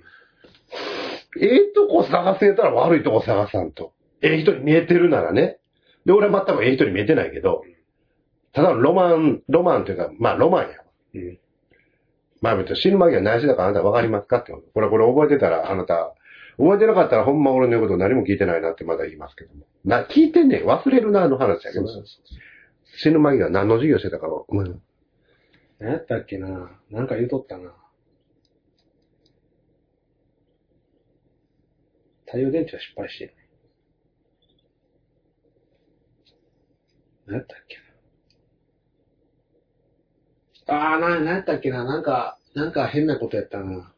[1.40, 3.94] ええとこ探せたら悪いとこ探さんと。
[4.22, 5.60] ええ人に見えてるならね。
[6.06, 7.64] で、俺は全くええ人に見えてないけど、
[8.54, 10.74] ただのロマン、ロマンというか、まあロマンやわ。
[11.16, 11.40] うん。
[12.42, 14.68] まあ別に死ぬ間際何しだかあなた分かりますかってこと。
[14.74, 16.14] これ、これ覚えてたら、あなた、
[16.60, 19.66] 覚えてなかったらほんま俺の言うこと何も聞いてないなってまだ言いますけども。
[19.86, 20.62] な、聞いてね。
[20.66, 21.86] 忘れるな、あの話やけど。
[22.98, 24.82] 死ぬ間際何の授業してたかは、うん。
[25.80, 27.74] 何やったっけななんか言うとったな。
[32.26, 33.34] 太陽電池は失敗してる。
[37.26, 37.78] 何やったっけ
[40.68, 40.84] な。
[40.92, 43.94] あー、な、何やったっけななんか、なんか変なことやったな。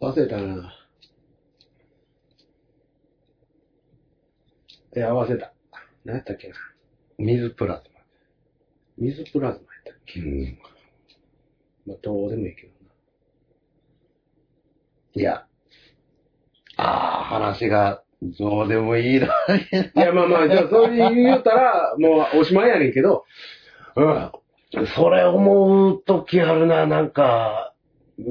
[0.00, 0.79] 忘れたな。
[4.96, 5.52] いや、忘れた。
[6.04, 6.54] 何やったっけな。
[7.18, 7.90] 水プラズ
[8.98, 10.26] 水プラズマやったっけマ。
[10.26, 10.58] うん。
[11.86, 12.90] まあ、どうでもいいけどな。
[15.14, 15.46] いや。
[16.76, 18.02] ああ、話が、
[18.38, 19.26] どうでもいいな。
[19.26, 19.30] い
[19.94, 23.24] や、まあまあ、じゃあ、そう言うたら、もうおしまいやねんけど、
[23.96, 24.32] うん。
[24.94, 27.74] それ思うときあるな、なんか、
[28.18, 28.26] うー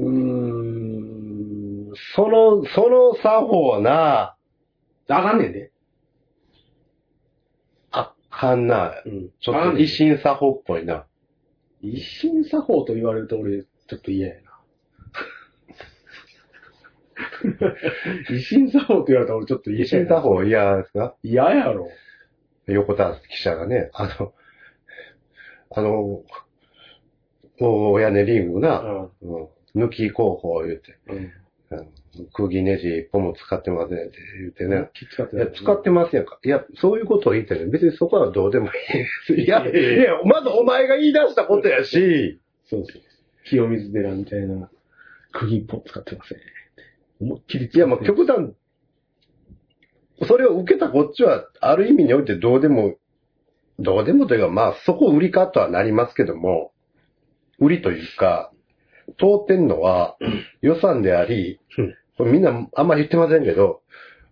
[1.92, 4.36] ん、その、その作法な、
[5.08, 5.69] あかんねんで。
[8.40, 8.94] あかんな。
[9.04, 9.30] うん。
[9.40, 11.06] ちょっと維新作法っぽいな。
[11.82, 14.50] 一心作法と言われると俺、ちょっと嫌やな。
[18.30, 21.14] 一心作法と言われたら俺ちょっと嫌維新作法嫌ですか？
[21.22, 21.88] 嫌やろ。
[22.66, 24.32] 横田記者がね、あの、
[25.72, 26.22] あの、
[27.60, 29.10] お親ねリングうな、ん。
[29.22, 29.40] う
[29.78, 31.32] ん、抜き候補言って、うん。
[32.18, 34.90] うん釘ネジ一本も使ってませんって言ってね。
[34.94, 36.40] 気使っていや、使ってますやんか？
[36.44, 39.34] いや、そういうことを言ってね、別にそこはどうでもいいです。
[39.40, 43.02] いや、いや、まずお前が言い出したことやし、そうそう。
[43.48, 44.70] 清水寺みたいな、
[45.32, 46.38] 釘一本使ってません。
[47.20, 48.54] 思いっきりいや、まあ、極端、
[50.26, 52.96] それを受けたこっちは、ある意味においてどうでも、
[53.78, 56.72] どうでもというか、まあ、そこ売りかとはなりますけども、
[57.58, 58.52] 売りというか、
[59.18, 60.16] 通ってんのは
[60.62, 63.80] 予算でありうん、これみんなあんまり言ってませんけど、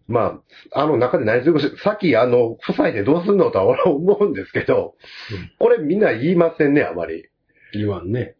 [0.08, 0.40] ま
[0.74, 4.94] あ、あの中で何するかし、さっきあの、塞いでどうすんのとは俺は思うんですけど
[5.32, 7.30] うん、これみんな言いませんね、あまり。
[7.72, 8.34] 言わんね。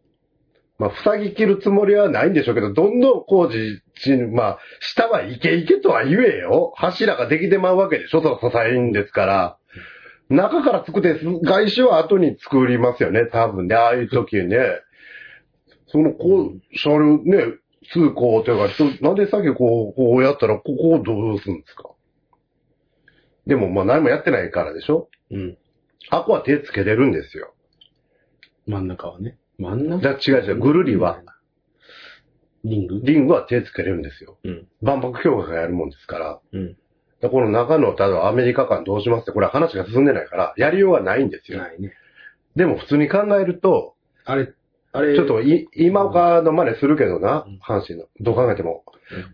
[0.77, 6.71] まあ、塞ぎ切るつもりはないんでしょうけど、どんどん工事し、まあ、下はイケイケとは言えよ。
[6.75, 9.57] 柱ができてまうわけでしょ、その支えんですから。
[10.29, 14.59] 中から作って、外周は後に作りますよね、多分ね、ああいう時にね。
[15.87, 17.45] その、こう、車両ね、
[17.93, 21.89] 通行というか、なんでさっきこう、こうやったら、ここをどうするんですか？
[23.47, 25.09] でも、まあ何もやってないからでしょ？
[25.31, 25.57] うん。
[26.09, 27.53] あこは手つけれるんですよ。
[28.67, 29.37] 真ん中はね。
[29.57, 30.01] 真ん中？
[30.01, 31.21] だ違う違う、ぐるりは。。
[32.63, 33.01] リング？
[33.03, 34.37] リングは手つけれるんですよ。
[34.43, 34.67] うん。
[34.81, 36.39] 万博協会がやるもんですから。
[36.51, 36.77] うん。
[37.21, 41.59] でこの中の、例えばアメリカ間どうしますって、これは話が進んでないから、やりようがないんですよ。
[41.59, 41.91] ないね。
[42.55, 44.53] ででも普通に考えると、あれ、
[44.91, 48.05] あれ、ちょっとい今岡の真似するけどなうん、阪神の。
[48.19, 48.83] どう考えても。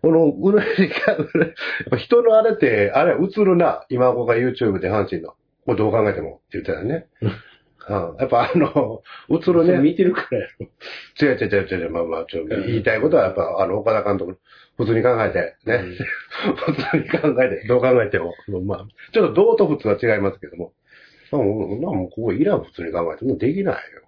[0.02, 1.58] この、うるりが、やっ
[1.89, 5.36] ぱ人のあれって、あれ映るな、今岡が YouTube で阪神の。
[5.65, 7.30] これどう考えてもって言ってたよねうん。
[7.30, 8.18] うん。
[8.18, 9.74] やっぱあの、映そるね。
[9.74, 10.68] れ見てるからやろ。
[11.22, 14.38] 違う違う違う違う、まあまあ、ちょ言いたいことはやっぱ、あの、岡田監督、
[14.78, 15.76] 普通に考えて、ね。
[15.76, 15.98] うん
[16.56, 18.34] 普通に考えて、どう考えても。
[18.65, 20.74] まあ、ちょっと道と普通は違いますけども。
[21.32, 24.05] まあ、もうまあもうここいらん普通に考えてもできないよ。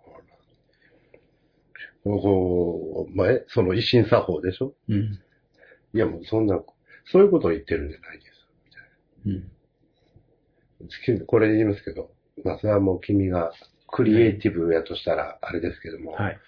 [2.07, 4.73] こう、まあ、えその一心作法でしょ？
[4.89, 5.19] うん。
[5.93, 6.59] いやもうそんな、
[7.11, 8.47] そういうことを言ってるんじゃないです。
[9.25, 11.25] うん。
[11.25, 12.11] これで言いますけど、
[12.43, 13.51] まあそれはもう君が
[13.87, 16.39] クリエイティブやとしたらあれですけども、はい。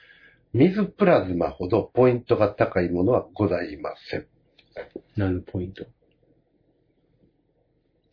[0.53, 4.27] 水プラズマほどポイントが高いものはございません。
[5.15, 5.83] 何のポイント？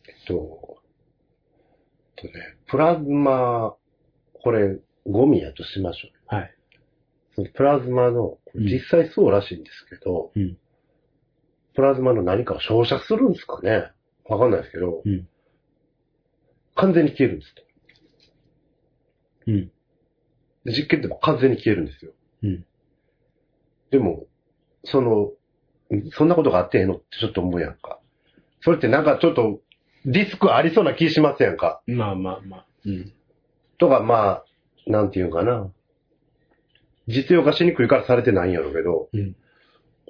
[0.07, 0.77] えっと、
[2.17, 3.75] えっとね、プラズマ、
[4.33, 6.35] これゴミやとしましょう。
[6.35, 6.56] はい。
[7.53, 10.57] プラズマの、うん実際そうらしいんですけど、うん
[11.75, 13.91] プラズマの何かを照射するんですかね？
[14.25, 15.27] わかんないですけど、うん
[16.75, 17.53] 完全に消えるんです
[19.47, 19.71] うん。
[20.65, 22.11] 実験でも完全に消えるんですよ。
[22.43, 22.65] うん。
[23.89, 24.25] でも、
[24.83, 25.31] その、
[25.95, 27.99] んそんなことがあってええのってちょっと思うやんか。
[28.61, 29.61] それってなんかちょっと
[30.05, 31.81] リスクありそうな気しますやんか？
[31.87, 32.65] まあまあまあ。
[32.85, 33.13] うん。
[33.79, 34.45] とかまあ、
[34.85, 35.71] なんていうんかな。
[37.07, 39.35] 実用化しにくいからされてないんやろうけど、うん。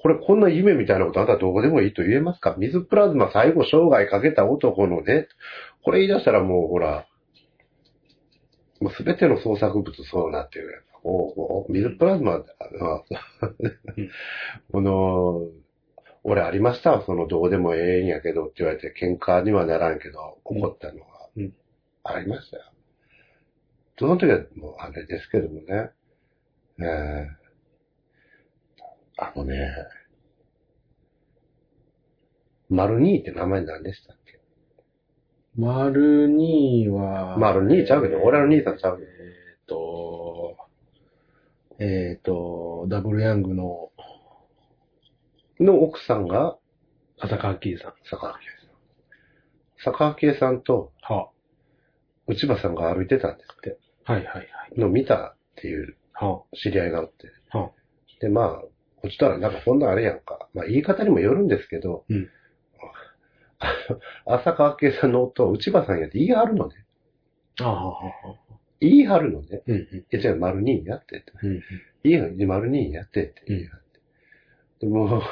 [0.01, 2.55] これこんな夢みたいなことあんたどこでもいいと言えますか？
[2.57, 5.27] 水プラズマ最後生涯かけた男のね、
[5.83, 7.07] これ言い出したらもうほら、
[8.79, 10.87] もうすべての創作物そうなってるやんか。
[11.03, 12.43] おうおう水プラズマ、あ
[14.71, 15.41] こ の、
[16.23, 21.05] 俺ありましたわそのどうでもええんやけどって言われて喧嘩にはならんけど、怒ったのが。
[21.37, 21.53] うん
[22.09, 22.63] ありましたよ。
[23.99, 25.89] その時はもうあれですけどもね。
[26.79, 27.37] ええ
[29.19, 29.73] あのね、
[32.69, 34.39] 丸二って名前何でしたっけ？
[35.55, 39.09] 丸2は、丸二ちゃうけど、俺の兄さんちゃうけど。
[39.09, 40.57] えっ、と、
[41.79, 43.91] えっ、と、ダブルヤングの
[45.59, 46.57] の奥さんが
[47.19, 47.93] 浅川キーさん。
[48.03, 48.33] 坂明
[49.87, 49.93] さん。
[49.95, 51.31] 坂明さんとは
[52.27, 53.79] 内場さんが歩いてたんですって。
[54.03, 54.47] はいはいはい。
[54.79, 57.27] のを見たっていうは知り合いがおって。
[57.49, 57.71] は
[58.19, 58.61] で、まあ、
[59.01, 60.49] こっちとらなんかこんなんあれやんか。
[60.53, 62.29] まあ言い方にもよるんですけど、うん
[64.25, 66.75] 浅川圭さんの夫、内場さんやって言い張るのね。
[67.59, 67.63] あ。
[67.63, 68.57] ああ、はあ、はあ。
[68.79, 69.63] 言い張るのね。
[69.65, 70.05] うんうん。
[70.11, 71.31] え、じゃあ丸二やってって。
[71.41, 71.63] うん
[72.03, 73.99] いいよ、丸二やってって言い張って。
[74.81, 75.23] でも、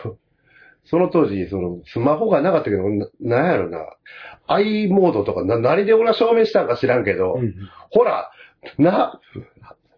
[0.86, 3.80] その当時、その、スマホがなかったけど、ななんやろな、
[4.48, 7.42] i モードとか、な、何で俺は証明したんか知らんけど、うん。
[7.42, 7.56] うん
[7.92, 8.32] ほら、
[8.78, 9.22] な、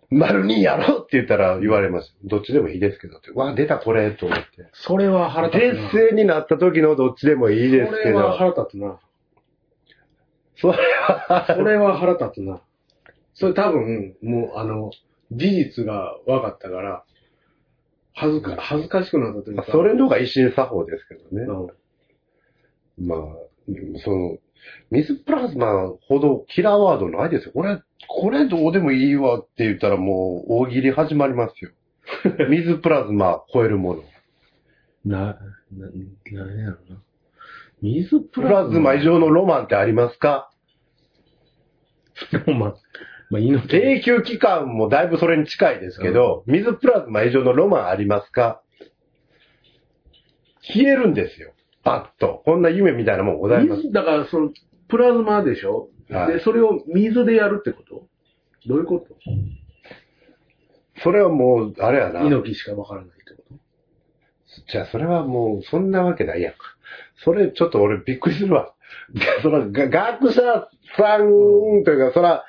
[0.10, 2.16] 丸二やろって言ったら言われます。
[2.24, 3.32] どっちでもいいですけどって。
[3.32, 4.46] わ、出たこれと思って。
[4.72, 5.84] それは腹立つな。
[5.84, 9.00] 劣勢になった時のどっちでもいいですけそれはど、腹立つな。
[10.56, 12.62] それは、それは腹立つな。
[13.34, 14.92] それ多分、もう、あの、
[15.32, 17.04] 事実が分かったから、
[18.14, 19.66] 恥ずか、恥ずかしくなったというか。
[19.70, 21.44] それの方が一心作法ですけどね。
[22.98, 23.08] うん。
[23.08, 23.20] まあ、
[24.04, 24.38] その、
[24.92, 27.52] 水プラズマほどキラーワードないですよ。
[27.54, 31.72] これ、これどうでもいいわって言ったらもう大喜利始まりますよ。
[32.50, 34.04] 水プラズマ超えるもの。
[35.06, 35.38] な、
[35.72, 35.88] な、
[36.32, 37.02] なんやろな。
[37.82, 40.52] 水ププラズマ以上のロマンってありますか？
[42.48, 42.76] まあ、
[43.30, 43.76] まあ、命。
[43.76, 48.62] 永久期間もだいぶそれに近いですけど、水プラズマ以上のロマンありますか？
[50.62, 51.54] 消えるんですよ。
[51.88, 52.42] パッと。
[52.46, 53.82] こんな夢みたいなもんございます。
[53.84, 54.52] 水、だから、その、
[54.90, 58.08] プラズマでしょ、はいで、それを水でやるってこと？
[58.68, 59.16] どういうこと？
[61.04, 62.22] それはもう、あれやな。
[62.22, 63.56] 猪木しかわからないってこと？
[64.72, 66.60] じゃあ、それはもう、そんなわけないやんか。
[67.24, 68.74] それ、ちょっと俺びっくりするわ。
[69.42, 70.42] その、が学者
[70.98, 72.46] さんというか、そら、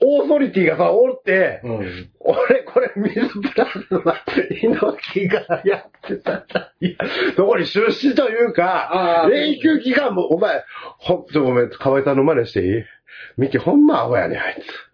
[0.00, 2.10] オーソリティがさ、おって、うん。
[2.20, 6.96] 俺、これ、水プラズマって、猪木がやってたら、いや、
[7.36, 10.64] そこに出資というか、永久期間も、お前、
[10.98, 12.84] ほんとごめん、河合さんの真似していい？
[13.36, 14.87] ミキほんまアホやねん、あいつ。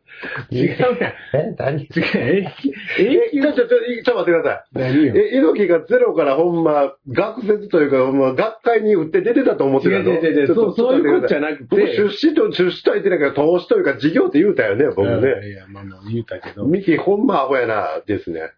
[0.51, 1.13] 違うやん。
[1.35, 1.55] え？
[1.59, 1.83] 何？
[1.83, 4.65] 違う、永久、え、永久ちょ、ちょ、ちょ、待ってください。
[4.73, 5.15] 何よ？
[5.17, 10.11] え、猪木がゼロからほんま、学説というか、ほんま、学会に売って出てたと思ってたの？
[10.11, 15.49] 違う違う違うそうそういうことじゃなくて僕出資と、出資とは言ってないけど、投資というか、事業って言うたよね、僕うんね。
[15.49, 16.65] いや、まあまあ言うたけど。
[16.65, 18.51] ミキ、ほんまアホやな、ですね。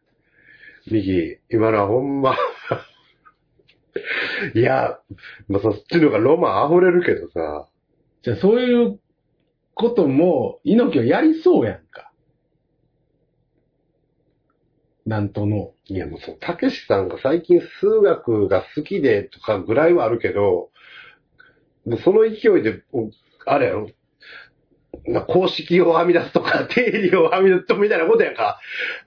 [0.90, 2.36] ミキ、今のはほんま。
[4.54, 4.98] いや、
[5.48, 7.66] まあ、そっちの方がロマン溢れるけどさ。
[8.22, 8.98] じゃあそういう
[9.76, 12.10] ことも、猪木はやりそうやんか。
[15.04, 15.72] なんとの。
[15.86, 20.70] いや、もうそう、たけしさんが最近数学が好きでとかぐらいはあるけど、
[21.84, 22.82] もうその勢いで、
[23.44, 23.88] あれやろ、
[25.06, 28.58] な公式を編み出すとか、定理を編み出すとみたいなことやんか。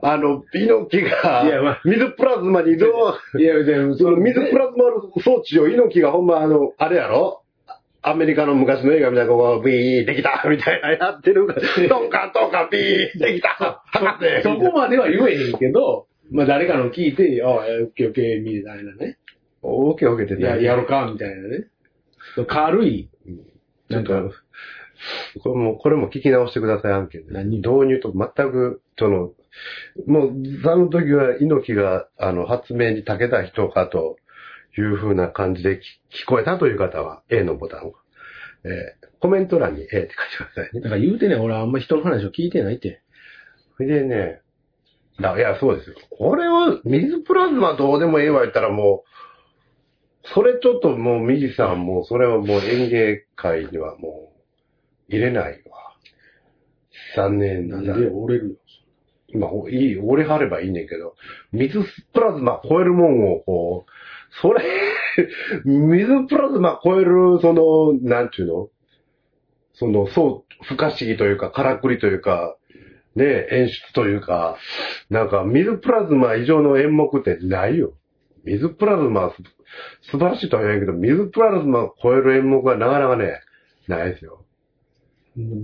[0.04, 2.86] あの、猪木がいやまあ、水プラズマにど
[3.34, 3.56] う、いや、
[3.98, 7.39] その水プラズマの装置を猪木がほんまあの、あれやろ
[8.02, 19.18] アメリカの昔の映画みたいな、こう、ビーできたみたいなやってるから、トンカントンカンビーできた博士そこまでは言えへんけど、まあ誰かの聞いて、ああ、オッケーオッケーみたいなね。
[19.62, 21.68] オーケーオーケーってや、何やるか、みたいなね。
[22.48, 23.10] 軽い。
[23.90, 24.32] ちょっと、
[25.42, 27.34] これも、これも聞き直してください案件で。
[27.34, 27.58] 何？
[27.58, 29.32] 導入と全く、その、
[30.08, 30.34] もう、
[30.64, 34.18] その時は猪木が、あの、発明に長けた人かと
[34.78, 35.82] いう風な感じで聞
[36.24, 37.94] 聞こえたという方は、A のボタンを。
[38.64, 40.14] えーコメント欄に A って書いて
[40.54, 40.82] くださいね。
[40.82, 43.02] だから言うてね、俺あんま人の話を聞いてないって。
[43.76, 44.42] それでね、
[45.20, 45.96] だいや、そうですよ。
[46.18, 54.32] これを、水プラズマどうでもええわ言ったらもう、それちょっともう、右さんもう、それはもう演芸界にはも
[55.10, 55.96] う、入れないわ。
[57.16, 58.50] 残念なんで折れる
[59.34, 59.40] よ。
[59.40, 61.16] まあ、いい、折れはればいいねんけど、
[61.52, 63.92] 水プラズマ超えるもんを、こう、
[64.42, 64.62] それ、
[65.66, 68.70] 水プラズマ超える、その、なんちゅうの？
[69.74, 72.56] その、そう、不可思議というか、からくりというか、
[73.16, 74.58] ね、演出というか、
[75.10, 77.94] なんか、水プラズマ以上の演目ってないよ。
[78.44, 79.38] 水プラズマす
[80.12, 83.42] 素晴らしいとは言えないけど、水プラズマ超える演目はなかなかね、
[83.88, 84.46] ないですよ。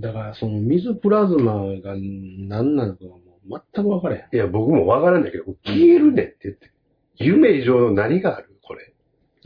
[0.00, 3.16] だから、その水プラズマが何なのかがも
[3.48, 4.22] う全く分からへん。
[4.34, 6.72] いや、僕もわからんだけど、消えるねんって言って。
[7.18, 8.55] 夢以上の何がある？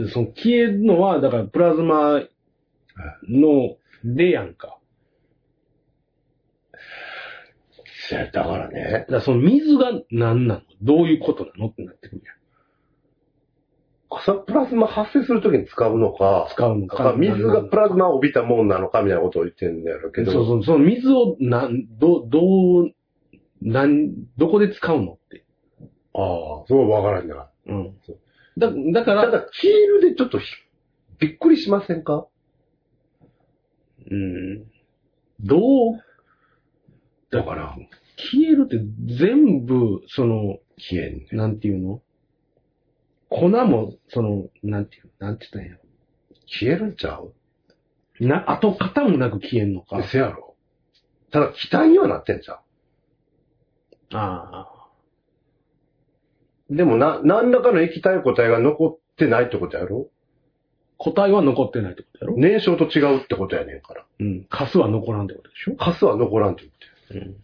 [0.09, 2.21] その消えるのは、だからプラズマ
[3.29, 4.79] の、でやんか。
[8.33, 8.91] だからね。
[8.93, 10.61] だからその水が何なの？
[10.83, 11.67] どういうことなの？
[11.69, 12.33] ってなってくるんや。
[14.11, 17.13] 朝プラズマ発生するときに使うのか、使うのかか。
[17.17, 20.33] 水がプラズマを帯びたもんなのかみたいなことを言ってるんだろうけど。
[20.33, 22.41] そうそう、その水を、なん、ど、ど
[22.81, 22.91] う、
[23.63, 25.13] なん、どこで使うの？
[25.13, 25.45] って。
[26.15, 27.49] ああ、そうわからんな。
[27.67, 27.95] うん。
[28.61, 28.71] だ、
[29.01, 30.47] だから、ただ、消えるでちょっとひ
[31.19, 32.27] びっくりしませんか？
[34.11, 34.65] うん。
[35.41, 36.03] どう、
[37.31, 37.77] だから、
[38.17, 38.79] 消えるって
[39.19, 41.37] 全部、その、消えんねん。
[41.37, 42.03] なんていうの？
[43.29, 45.79] 粉も、その、なんていう、なんて言ったんや
[46.47, 47.35] 消えるんちゃう？
[48.21, 50.03] な、跡形もなく消えんのか？
[50.03, 50.57] せやろ。
[51.31, 52.61] ただ、気体にはなってんちゃ
[54.13, 54.80] ああ。
[56.71, 60.09] うでも、な、何らかの液体個体が残ってないってことやろ？
[60.97, 62.37] 個体は残ってないってことやろ？
[62.37, 64.07] 燃焼と違うってことやねんから。
[64.21, 64.47] うん。
[64.51, 65.77] カスは残らんってことでしょ？
[65.77, 67.35] カスは残らんって言ってうん。
[67.35, 67.41] る。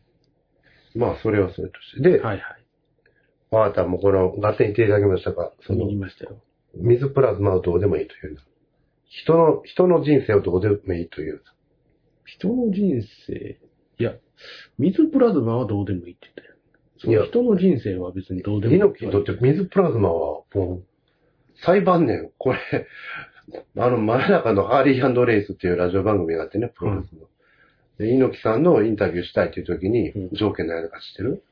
[0.95, 2.11] まあ、それはそれとして。
[2.11, 2.43] で、はいはい。
[3.53, 6.41] あなたもこの、ガッテン言っていただきましたが、その言い、ましたよ。
[6.75, 8.43] 水プラズマはどうでもいいというな。
[9.09, 11.43] 人の、人の人生をどうでもいいという。
[12.25, 13.59] 人の人生、
[13.99, 14.15] いや、
[14.79, 16.56] 水プラズマはどうでもいいって言ったよ。
[16.98, 18.78] その人の人生は別にどうでもいい。
[18.78, 20.85] 猪木にとって水プラズマは、もう、
[21.64, 22.59] 最晩年、これ、
[23.76, 27.28] あの、真夜中のハーリーレイスっていうラジオ番組があってね、プロレスの。
[27.98, 31.42] で、猪木さんのインタビューしたいっていう時にうん、条件何やか知ってる、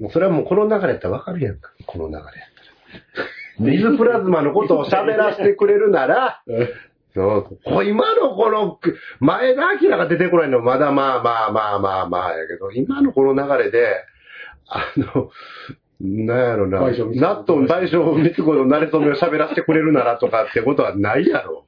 [0.00, 1.72] もうそれはもうこの流れやったらわかるやんか。
[1.86, 3.26] この流れやったら。
[3.60, 6.42] 水プラズマのことを喋らせてくれるなら、
[7.14, 7.58] そう。
[7.64, 8.78] こ今のこの、
[9.20, 13.96] 前田明が出てこないのまだまあまあまあまあまあやけど、今のこの流れで、
[14.68, 15.30] あの、
[16.00, 21.66] なんやろな、納豆大将三つ子の慣れ初めを喋らせてくれるならとかってことはないやろ。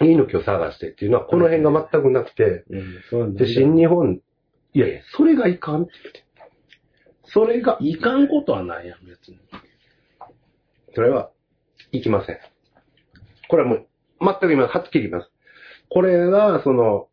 [0.00, 2.64] いいの今日探してっていうのは、この辺が全くなくて、
[3.12, 4.20] うん、で、新日本、
[4.72, 6.24] いやいや、それがいかんって言って。
[7.24, 9.38] それが、いかんことはないやん、別に。
[10.94, 11.30] それは、
[11.92, 12.38] いきません。
[13.48, 13.86] これはもう、
[14.20, 15.30] 全く今、はっきり言います。
[15.88, 17.08] これが、その、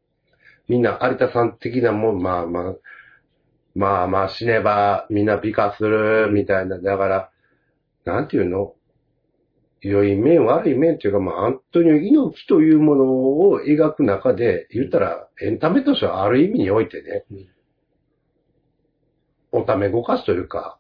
[0.68, 2.74] みんな、有田さん的なもん、まあまあ、
[3.76, 6.80] まあまあ死ねばみんな美化する、みたいな。
[6.80, 7.30] だから、
[8.06, 8.74] なんていうの？
[9.82, 17.48] 良い面、悪い面っていうか、まあ、アントニオ猪木というものを描く中で、言ったら、エンタメとしてはある意味においてね、うん
[19.52, 20.80] おためごかしというか、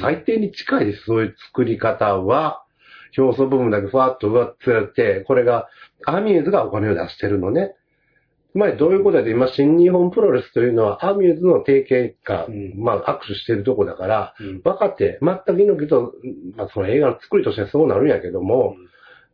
[0.00, 2.64] 最低に近いです、そういう作り方は、
[3.16, 5.68] 表層部分だけふわっと上っつれて、これが、
[6.06, 7.74] アミューズがお金を出してるのね。
[8.52, 16.12] つまりどういうことやで、今、新日本プロレスというのは、アミューズの提携が、うんまあ、握手してるとこだから、うん分かって、全く猪木と、
[16.56, 18.76] まあ、その映画の作りとしてはそうなるんやけども、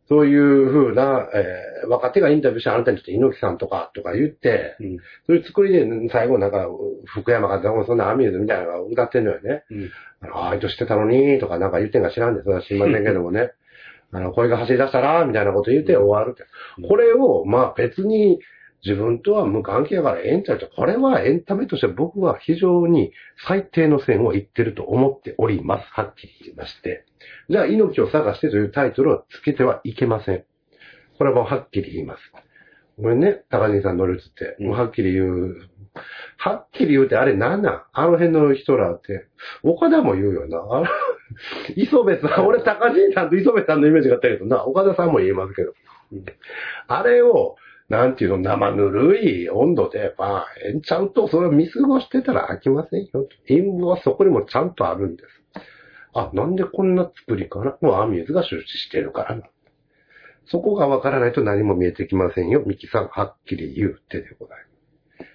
[0.07, 4.97] そういう風な、えー若手がインタビューしてあなたにとって猪木さんとか、とか言って、うん。
[4.97, 6.67] そういう作りで、最後なんか、
[7.05, 9.63] 福山がそんなアミューズみたいなのが歌ってんのよね。
[9.71, 9.89] うん。
[10.29, 13.51] ああ、あいつしてたのに、とかなんか言ってんか知らんで、それは知りませんけどもね。
[14.11, 16.43] あの、声が走り出したら、みたいなこと言って終わるって。
[16.77, 18.39] うんこれを、まあ別に
[18.83, 20.67] 自分とは無関係やからええんちゃうと。
[20.67, 23.11] これはエンタメとして僕は非常に
[23.45, 25.87] 最低の線を言ってると思っております。
[25.91, 27.05] はっきり言いまして。
[27.49, 30.45] じゃあ、猪木を探してというタイトルをつけてはいけません。
[31.17, 32.21] これはもうはっきり言います。
[32.97, 34.55] ごめんね、高木さん乗り移って。
[34.59, 35.57] うんもうはっきり言う。
[36.37, 37.83] はっきり言うて、あれなんなん？
[37.91, 39.27] あの辺の人らって。
[39.63, 40.89] 岡田も言うよな。
[41.75, 45.73] 磯部さん、俺高木さんと磯部さんのイメージがあったけどな、岡田さんも言えますけど。
[46.11, 46.25] うん
[46.87, 47.55] あれを、
[47.87, 53.27] なんていうの、生ぬるい温度で、まあ、えんちゃんとそれを見過ごしてたら飽きませんよ。
[53.47, 55.29] 陰謀はそこにもちゃんとあるんです。
[56.13, 57.77] あ、なんでこんな作りかな？
[57.81, 59.43] もうアミューズが周知してるからな。
[60.45, 62.63] そこがわからないと何も見えてきませんよ。
[62.65, 65.29] ミキさん、はっきり言うってでございます。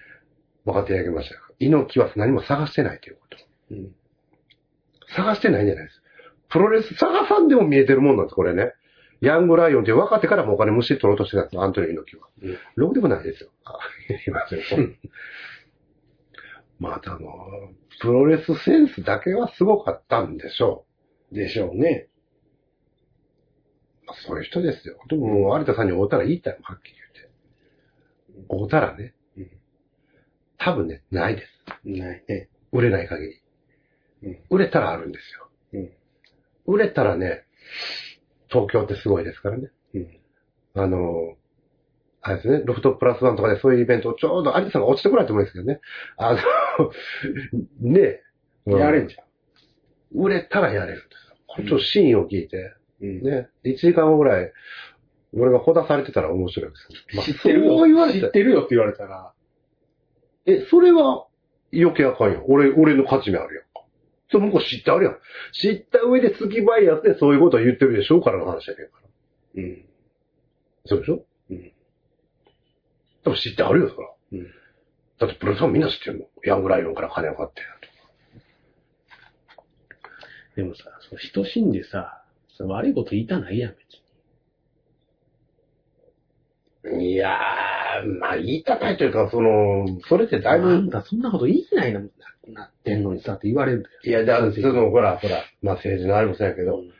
[0.65, 1.51] 分かっていただけましたか？
[1.59, 3.37] 猪木は何も探してないということ。
[3.71, 3.95] うん。
[5.15, 6.01] 探してないんじゃないです。
[6.49, 8.73] プロレス探さんでも見えてるもんなんです、これね。
[9.21, 12.27] ヤングライオンって分かってからもお金むし取ろうとしてたんですよ、アントニー猪木は。
[12.43, 13.49] うんろくでもないですよ。
[13.63, 14.61] あ、言いますよ。
[16.79, 17.29] またあの、
[18.01, 20.85] プロレスセンスだけはすごかったんでしょ
[21.31, 22.09] でしょうね。
[24.03, 24.07] う。
[24.07, 24.97] まあそういう人ですよ。
[25.09, 26.95] でももう有田さんに会うたら言いたいもん、はっきり
[28.35, 28.49] 言って。
[28.49, 29.49] 会うたらねうん。
[30.57, 31.47] 多分ね、ないです。
[31.85, 32.49] ないね。
[32.71, 33.41] 売れない限り。
[34.23, 35.49] うん売れたらあるんですよ。
[35.73, 35.91] うん。
[36.73, 37.45] 売れたらね、
[38.49, 39.69] 東京ってすごいですからね。
[39.93, 40.07] うん。
[40.75, 41.35] あの、
[42.21, 45.79] あれですね、ロフトプラスワンとかでそういうイベントをちょうど有田さんが落ちてこないと思うんですけどね。
[46.17, 46.39] あの、
[47.81, 47.99] ね
[48.65, 49.23] え、やれんじゃ
[50.13, 51.35] 売れたらやれるんですよ。
[51.45, 53.05] これちょっとシーンを聞いて、ん。
[53.05, 53.21] うん。
[53.21, 54.51] ね、1時間後ぐらい、
[55.33, 56.99] 俺がほだされてたら面白いですよ。
[57.15, 57.77] まあ知ってるよ。
[57.77, 59.33] そう言われて知ってるよって言われたら、
[60.47, 61.27] え、それは
[61.73, 62.43] 余計あかんよ。
[62.47, 63.64] 俺、俺の勝ち目あるやんか。
[64.31, 65.17] それ向こう知ってあるやん。
[65.53, 68.91] 知った上で好きバイアスでそういうことを言ってるでしょからの話やけんか
[69.55, 69.63] ら。
[69.63, 69.85] うん。
[70.85, 71.25] そうでしょ？
[71.51, 71.71] うん。
[73.23, 74.09] 多分知ってあるよ、そら。
[74.33, 74.47] うん。
[75.19, 76.25] だってプロレスファンみんな知ってるの。
[76.43, 77.61] ヤングライオンから金を買って。
[80.55, 82.23] でもさ、その人死んでさ、
[82.59, 84.04] 悪いこと言いたないやん、別に。
[86.99, 92.07] いやー、まあ言いたないというか、その、それってだいぶ、あんたそんなこと言いないな、な
[92.47, 93.95] なってんのにさって言われるんだよ。
[94.03, 96.91] いや、だから、その、ほら、ほら、まあ政治のあれもそうやけど、うん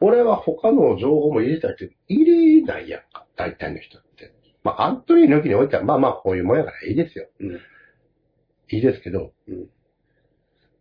[0.00, 4.34] 俺は他の情報も入れたいって入れないやんか、大体の人って。
[4.62, 7.28] まあ、アントニー抜きにおいては、まあまあ、こういうもんやからいいですよ。
[7.40, 7.52] うん。
[8.68, 9.66] いいですけど、うん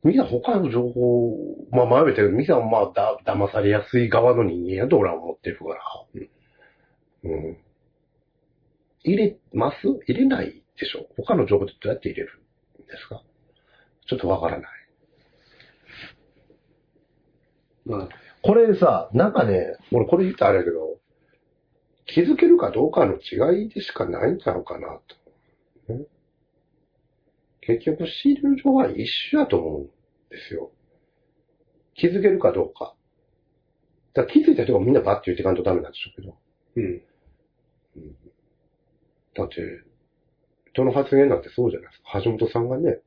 [0.03, 1.36] みんな他の情報、
[1.71, 5.82] まあ、前も言ったけど、みんなまあ、だ、騙されやすい側の人間やと俺は思ってるから。
[7.23, 7.57] うん。
[9.06, 9.78] 入れます？
[10.08, 11.08] 入れないでしょ？
[11.16, 12.41] 他の情報ってどうやって入れる
[12.84, 13.24] んですか？
[14.08, 14.70] ちょっとわからない。
[17.86, 18.10] まあ、
[18.41, 20.97] これさ、なんかね、俺これ言ったらあれやけど、
[22.08, 24.99] 気づけるかどうかの違いでしかないんちゃうかな
[25.88, 25.93] と。
[25.93, 26.06] ね
[27.62, 29.86] 結局、仕入れる情報は一緒だと思うん
[30.30, 30.72] ですよ。
[31.95, 32.95] 気づけるかどうか。
[34.14, 36.38] だから気づいた人がみんなバッて言っていかんとダメなんでしょうけど。
[36.76, 37.01] うん。
[39.36, 39.55] だって、
[40.73, 42.21] 人の発言なんてそうじゃないですか。
[42.23, 42.99] 橋本さんがね、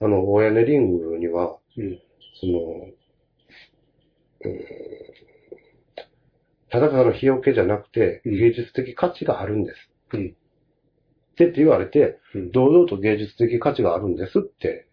[0.00, 1.98] あの、親根リングには、うん。
[2.40, 2.60] その、
[4.40, 5.18] うーん
[6.70, 9.90] ただただの日よけじゃなくて、うん芸術的価値があるんです。
[10.12, 10.26] うん。
[10.28, 12.52] ってって言われて、うん。
[12.52, 14.86] 堂々と芸術的価値があるんですって、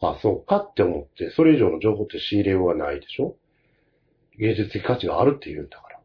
[0.00, 3.36] あ、そうかって思って、それ以上の情報って仕入れようがないでしょ
[4.38, 6.00] 芸術的価値があるって言うんだから。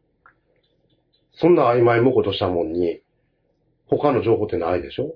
[1.36, 3.02] そんな曖昧もことしたもんに、
[3.98, 5.16] 他の情報ってないでしょ？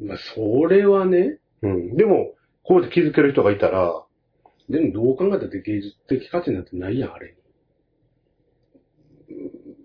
[0.00, 1.96] まあ、それはね、うん。
[1.96, 4.04] でも、こうやって気づける人がいたら、
[4.68, 7.34] でもどう考えたって芸術的価値なんてないやん、あれ。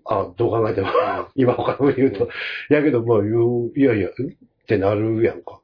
[0.04, 0.88] あ、どう考えても、
[1.34, 2.28] 今他の言うと、
[2.68, 4.14] やけどもう言う、いやいや、んっ
[4.66, 5.60] てなるやんか。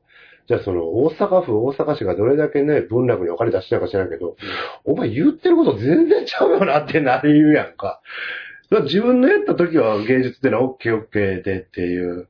[0.48, 4.36] じゃあその、大阪府、大阪市がどれだけね、文楽にお金出してるか知らんけど、
[4.84, 8.00] お前言ってること全然ちゃうよなってなるやんか。
[8.70, 12.28] 自分のやった時は芸術ってのはオッケーオッケーでっていう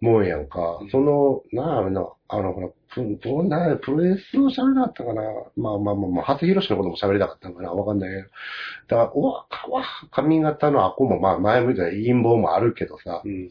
[0.00, 0.80] もんやんか。
[0.90, 5.22] その、なあ、なあの、ほら、プどうなプロレスを喋りたかったかな。
[5.56, 7.72] まあまあまあまあ、初広しのことも喋りたかったのかな。
[7.72, 8.22] わかんないけど。
[8.22, 13.50] だから、おわ、かわ、髪型のアコも、まあ前向いた陰謀もあるけどさ、うん。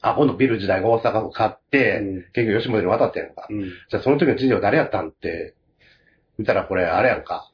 [0.00, 3.46] アコのビル時代が大阪府買って、うん結局吉本に渡ってんやんか。
[3.48, 3.62] うん。
[3.62, 5.54] じゃあその時の知事は誰やったんって、
[6.36, 7.50] 見たらこれあれやんか。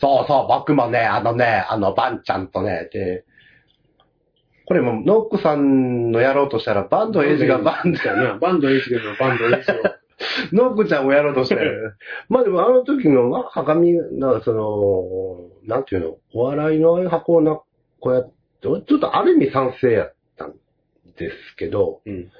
[0.00, 3.24] そうそう、僕もね、あのね、あの、バンちゃんとね、で、
[4.66, 8.38] これもノックさんのやろうとしたら、バンドエイジがバンドだよな。
[8.38, 9.74] バンドエイジがバンドエイジを。
[10.52, 11.56] ノックちゃんもやろうとして。
[12.28, 17.60] まあでもあの時の、まあ、はかみ、な、その、なんていうの、お笑いの箱をな、
[18.00, 18.32] こうやって、
[18.62, 20.54] ちょっとある意味賛成やったん
[21.16, 22.30] ですけど、うん。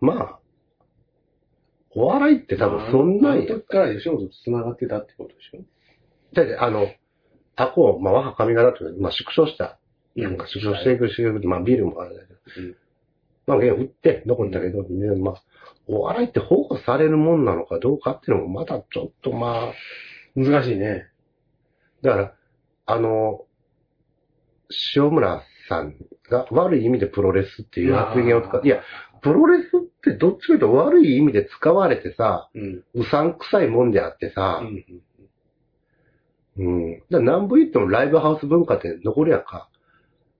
[0.00, 0.38] まあ、
[1.94, 5.58] お笑いって多分そんなあのに、時から吉本と繋がってたってことでしょ？
[6.32, 6.88] だってあの、
[7.56, 9.78] タコ、まあ、若髪型というか、まあ、縮小した。
[10.16, 12.38] なんか縮小していく、していく、まあ、ビールもあれだけど。
[12.58, 12.76] うん
[13.48, 15.42] まあ、売って残ったけど、ね、まあ、
[15.86, 19.72] お笑いって保護されるもんなのかどうかっていうのも、まだちょっとまあ、
[20.36, 21.06] 難しいね。
[22.02, 22.34] だから、
[22.84, 23.46] あの、
[24.94, 25.94] 塩村さん
[26.30, 28.82] が悪い意味でプロレスっていう発言を使って、いや、
[29.22, 32.84] プロレスってどっちかというと悪い意味で使われてさ、うん。
[32.94, 34.84] うさんくさいもんであってさう、ん。
[36.58, 36.92] うん。
[36.92, 39.68] だから何部言ってもライブハウス文化って残るやんか。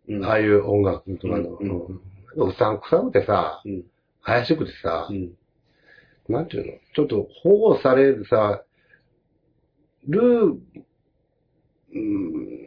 [0.09, 0.25] うん。
[0.25, 1.51] ああいう音楽とかの。
[1.51, 2.01] うんうん
[2.37, 3.85] うさんくさくてさ、うん。
[4.23, 5.33] 怪しくてさう、ん。
[6.29, 6.73] なんていうの？
[6.95, 8.63] ちょっと保護されるさ、
[10.07, 12.59] る、うん、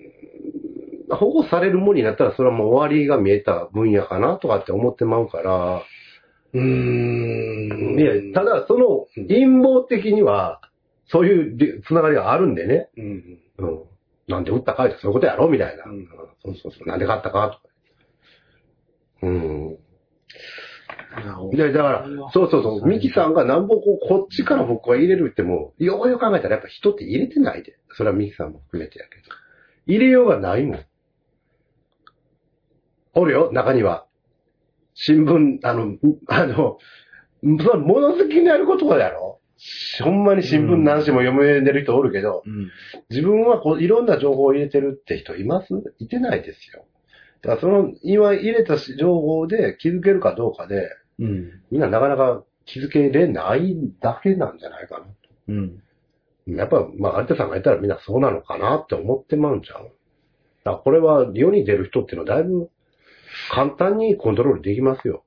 [1.10, 5.84] 保護されるものになったらそれはもう終わりが見えた分野かなとかって思ってまうから、
[6.54, 8.00] うーん。
[8.00, 10.60] いや、ただそのうん陰謀的には、
[11.12, 12.90] そういうでつながりがあるんでね。
[12.98, 13.40] うん。
[13.58, 13.84] うん。
[14.28, 15.50] なんで打ったかってそういうことやろ？
[15.50, 15.84] みたいな。
[15.86, 16.08] うん
[16.44, 16.88] そうそうそう。
[16.88, 17.50] なんで勝ったか？
[17.50, 17.64] とか。
[19.24, 19.78] うん。
[21.54, 22.88] いや、だから、そうそうそう。
[22.88, 27.78] ミキさんがなんぼこう、こっちから僕は入れるっても、よくよく考えたらやっぱ人って入れてないで。
[27.98, 29.24] それはミキさんも含めてやけど。
[29.88, 30.86] 入れようがないもん。
[33.14, 34.06] おるよ、中には。
[34.94, 35.98] 新聞、あの、
[36.28, 36.78] あの、
[37.62, 39.31] それ物好きになることやろ？
[40.04, 42.72] ほんまに新聞何紙も読めてる人おるけど、うん。
[43.10, 45.68] 自分はこういろんな情報を入れてるって人います？
[46.00, 46.86] いてないですよ。
[47.42, 50.90] だからその今入れた情報で気づけるかどうかで、
[51.20, 51.62] うん。
[51.70, 55.06] みんななかなか気づけれないだけなんじゃないかな。
[55.50, 55.84] うん。
[56.48, 59.92] やっぱ、まあ、有田さんが言ったらみんなそうなのかなって思ってまうんちゃう？
[60.64, 62.70] だからこれは世に出る人っていうのはだいぶ
[63.52, 65.24] 簡単にコントロールできますよ。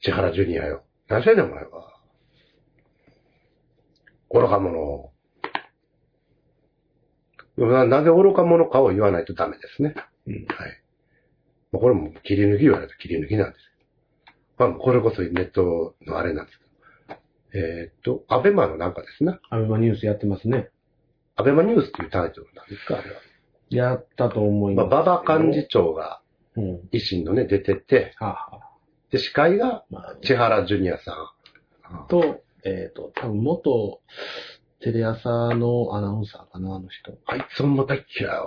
[0.00, 0.84] 千原ジュニアよ。
[1.08, 1.93] 何しやねんお前は？
[4.34, 5.12] 愚か者。
[7.56, 9.94] ななぜ愚か者かを言わないとダメですね。
[10.26, 10.34] うん。
[10.34, 10.46] はい。
[11.70, 13.64] まあ、これも切り抜き言われると切り抜きなんです。
[14.58, 16.70] まあ、これこそネットのあれなんですけど。
[17.56, 19.38] えーっと、アベマのなんかですね。
[19.50, 20.70] アベマニュースやってますね。
[21.36, 22.98] アベマニュースっていうタイトルなんですか？
[22.98, 23.16] あれは。
[23.70, 25.06] やったと思いまあ、ます。
[25.06, 26.20] 馬場幹事長が
[26.56, 26.80] うん。
[26.92, 28.70] 維新のね、出てて、はあ、はあ、
[29.10, 32.06] で、司会がまあ、千原ジュニアさん。
[32.08, 34.00] と、えっ、と、多分元
[34.80, 37.16] テレ朝のアナウンサーかな、あの人。
[37.26, 38.46] あいつほんま大っ嫌いわ。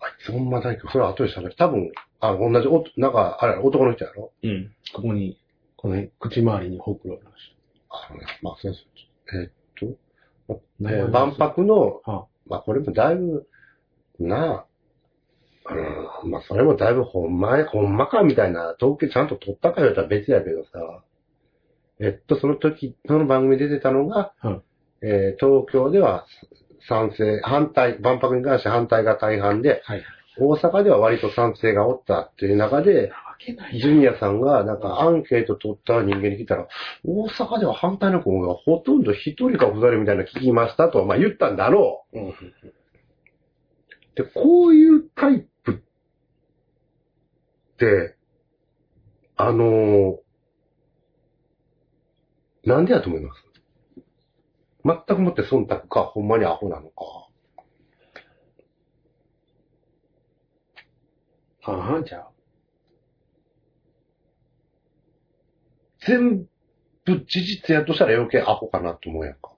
[0.00, 0.92] あいつほんま大っ嫌い。
[0.92, 1.54] それは後で喋る。
[1.56, 4.32] 多分、あ、同じ、おなんか、あれ、男の人やろ？
[4.42, 4.72] うん。
[4.94, 5.40] ここに、
[5.76, 7.28] この辺、口周りにほくろの人。
[7.90, 8.84] あのね、まあ、そうそう。
[9.40, 13.46] えーっと、えー万博の、はまあこれもだいぶ、
[14.18, 14.66] な
[15.66, 15.74] あ、
[16.22, 21.04] うん、まあそれもだいぶほんま、ほんまかみたいな統計ちゃんと取ったか言われたら別やけどさ、
[22.00, 24.62] えっと、その時、その番組で出てたのが、はい
[25.00, 26.26] えー東京では
[26.88, 30.02] 賛成、反対、万博に関して反対が大半で、はい。
[30.40, 33.12] 大阪では割と賛成がおったっていう中で、
[33.72, 36.68] ジュニアさんがなんかアンケート取った人間に聞いたら、
[37.04, 42.18] 大阪では反対の子がほとんど一人か二人みたいなの聞きましたと、まあ言ったんだろう。
[42.18, 42.34] うん。
[44.14, 45.76] で、こういうタイプっ
[47.76, 48.16] て、
[49.36, 50.27] あのー
[52.68, 53.42] なんでやと思います？
[54.84, 57.28] 全くもって忖度か、ほんまにアホなのか。
[61.60, 62.26] 半々ちゃう。
[66.06, 66.46] 全
[67.04, 69.52] 部事実やとしたら余計アホかなと思うやんか。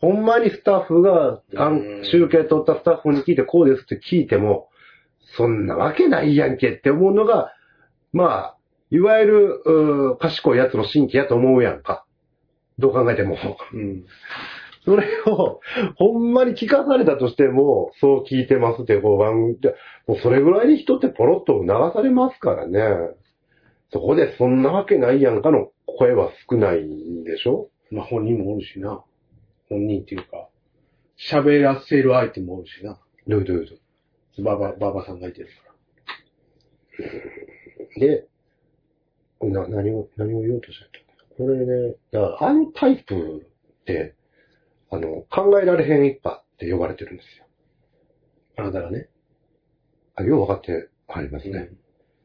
[0.00, 4.68] ほんまにスタッフが、あうんん集計取ったスタッフに聞いてこうですって聞いても、
[5.36, 7.52] そんなわけないやんけって思うのが、
[8.12, 8.56] まあ、
[8.92, 12.04] いわゆる、うー賢い奴の新規やと思うやんか。
[12.78, 13.38] どう考えても。
[13.72, 14.04] うん。
[14.84, 15.60] それを、
[15.96, 19.74] ほんまに聞かされたとしても、そう聞いてますって、こう番組で、
[20.06, 22.80] もうそれぐらいに人ってポロッと流されますからね。
[23.92, 27.70] そこでそんなわけないやんかの声は少ないんでしょ？
[27.90, 29.02] まあ本人もおるしな。
[29.68, 30.48] 本人っていうか、
[31.16, 33.00] 喋らせる相手もおるしな。
[33.26, 33.66] どういうどういう
[34.36, 35.52] どババ、ババさんがいてるか
[37.96, 38.26] うで、
[39.50, 41.04] な、何を、何を言おうとしたっけ
[41.36, 43.46] これね、だからあのタイプ
[43.82, 44.14] って、
[44.90, 47.46] あの、考えられへん一派って呼ばれてるんですよ。
[48.56, 48.64] ら。
[48.64, 49.08] あなたがね。
[50.14, 51.70] あ、よう分かってありますね。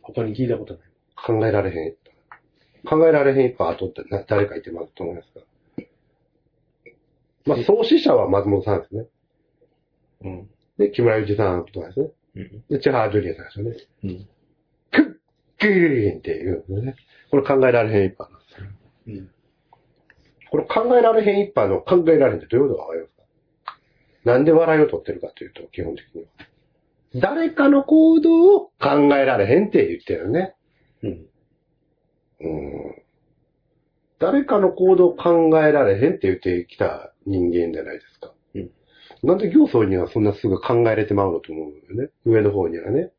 [0.02, 0.84] 他に聞いたことない。
[1.16, 1.96] 考えられへん。
[2.86, 5.40] 考えられへん一派後ってな誰かいてますと思いますか
[7.46, 9.06] まあ、創始者は松本さんですね。
[10.22, 10.50] うん。
[10.78, 12.12] で、木村祐一さんとかですね。
[12.36, 12.64] うん。
[12.70, 13.78] で、千原ジュリアさんですよね。
[14.04, 14.28] うん。
[15.60, 16.96] クッキリンっていうのね。
[17.30, 18.68] これ考えられへん一派なんですよ。
[19.08, 19.32] うん。
[20.50, 23.80] これ考えられへん一派の考えられへんってどういうことがわかりますか
[24.24, 26.28] なんで笑いを取ってるかというと、基本的には。
[27.16, 30.56] 誰かの行動を考えられへんって言ってるよね。
[31.04, 31.26] うん。
[32.42, 33.04] うん。
[34.20, 38.34] 誰かの行動を考えられへんって言ってきた人間じゃないですか。
[38.56, 38.72] うん
[39.24, 42.10] なんで行僧にはそんなすぐ考えれてまうのと思うよね。
[42.26, 43.12] 上の方にはね。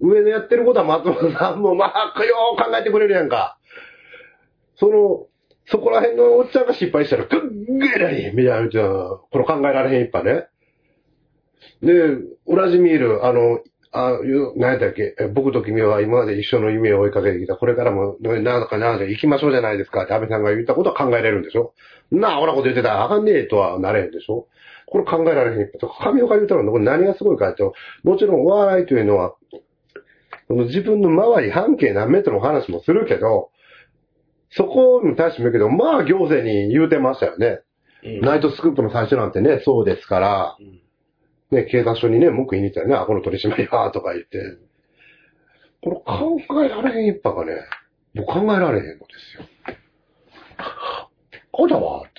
[0.00, 3.58] 上のやってることは松本さんもまあ、よう考えてくれるやんか。
[4.76, 5.26] その、
[5.66, 7.40] そこら辺のおっちゃんが失敗したら、くっ
[7.78, 10.48] げらいみたいな、この考えられへん一派ね。
[11.82, 11.92] で、
[12.46, 13.60] ウラジミール、あの、
[13.96, 21.72] あ、いう何やったっけ、僕と君は今まで一緒の夢を追いかけてきた、これからも、ねなんだかなんだか行きましょうじゃないですかって安倍さんが言ったことは考えられるんでしょ？
[22.10, 24.48] なあ、ほらこと言ってたらあかんねえとはなれへんでしょ？
[24.86, 25.70] これ考えられへん。
[26.02, 27.62] 神岡言ったら、何がすごいかって、
[28.02, 29.34] もちろんお笑いというのは、
[30.48, 33.50] その自分の周り半径何メートルの話もするけど、
[34.50, 37.46] そこに対しても言うけど、まあ行政に言うてましたよね。
[38.04, 40.80] うんナイトスクープの最初なんてね、そうですから、うん
[41.54, 44.58] ね、警察署にね、文句言いに行ったよね、あ、この取り締まりは、とか言って。
[45.82, 47.62] これ考えられへん一派がね、
[48.14, 49.44] 僕考えられへんのですよ。
[51.52, 52.10] こうだわ、って。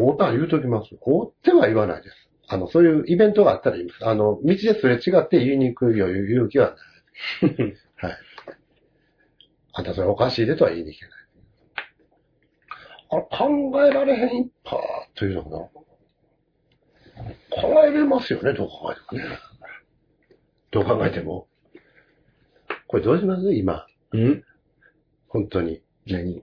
[0.00, 0.90] おったら言うときます。
[1.00, 2.27] おっては言わないです。
[2.48, 4.06] あの、そういうイベントがあったら言います。
[4.06, 6.74] あの、道ですれ違って言いにくいよ、勇気は
[7.42, 7.52] ない。
[7.96, 8.16] はい。
[9.74, 11.18] あんたそれおかしいでとは言いに行けない。
[13.10, 15.58] あれ、考えられへん一派というのかな。
[17.50, 19.38] 考えれますよね、どう考えてもね。
[20.70, 21.48] どう考えても。
[22.86, 23.52] これどうします？
[23.54, 23.86] 今。
[24.12, 24.44] うん？
[25.28, 25.82] 本当に。
[26.06, 26.42] 何？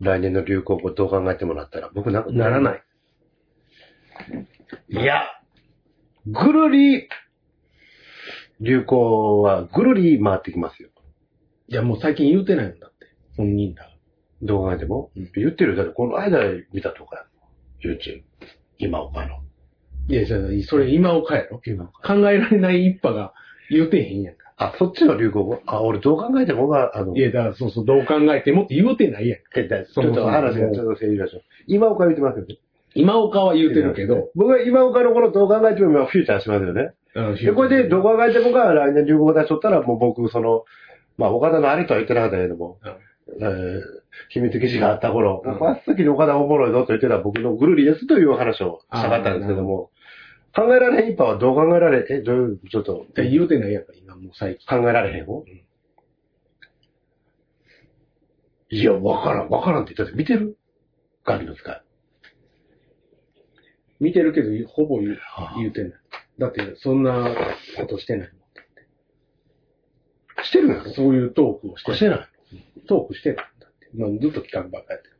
[0.00, 1.90] 来年の流行語どう考えてもらったら。
[1.94, 2.82] 僕なならない。
[4.88, 5.22] いや、
[6.26, 7.08] ぐるり、
[8.60, 10.90] 流行はぐるり回ってきますよ。
[11.68, 13.06] いや、もう最近言うてないもんだって。
[13.36, 13.86] 本人ら。
[14.42, 15.10] どう考えても？
[15.16, 15.76] うん言ってるよ。
[15.76, 16.40] だってこの間
[16.72, 17.26] 見たとか
[17.82, 17.90] や。
[17.90, 18.22] YouTube。
[18.78, 19.40] 今岡の。
[20.08, 21.60] いや、それそれ今岡やろ？
[21.64, 22.14] 今岡。
[22.14, 23.32] 考えられない一派が
[23.70, 24.52] 言うてへんやんか。
[24.56, 25.58] あ、そっちの流行語？
[25.66, 29.44] あ、俺どう考えてもが、あの、いや、だからそうそう、どう考えてもって言うてないやんか。
[29.56, 31.42] えだちょっと話がちょっと整理しましょう。
[31.66, 32.58] 今岡言ってますよね。
[32.94, 36.92] 今岡は言うてるけど、僕は今岡の頃どう考えても今フューチャーしますよね。
[37.14, 40.64] うんで、これでどう考えてもが来年流行語出しとったらもう僕、その、
[41.16, 42.78] まあ岡田の兄とは言ってなかったけども、
[43.40, 43.80] えー、
[44.30, 45.58] 秘密基地があった頃、うん。
[45.58, 49.90] 真っ先に岡田おもろいぞと言ってた僕のぐるりですという話をしたかったんですけども、
[50.54, 54.66] 考えられへん一派はどう考えられ、え、どういう、ちょっと、で言うてないやんか、今もう最近。
[54.66, 55.44] 考えられへん方、
[58.70, 60.56] いや、わからん、わからんって言ったって見てる？
[61.24, 61.82] ガキの使い。
[64.00, 65.18] 見てるけど、ほぼ言う
[65.58, 65.92] 言うてない。
[66.38, 67.34] だって、そんな
[67.76, 68.32] ことしてない
[70.42, 70.94] してるんやろもん。
[70.94, 71.96] そういうトークをしてない。
[71.96, 72.28] してない。
[72.86, 73.88] トークしてないんだって。
[73.94, 75.16] まあ、ずっと企画ばっかりやってる。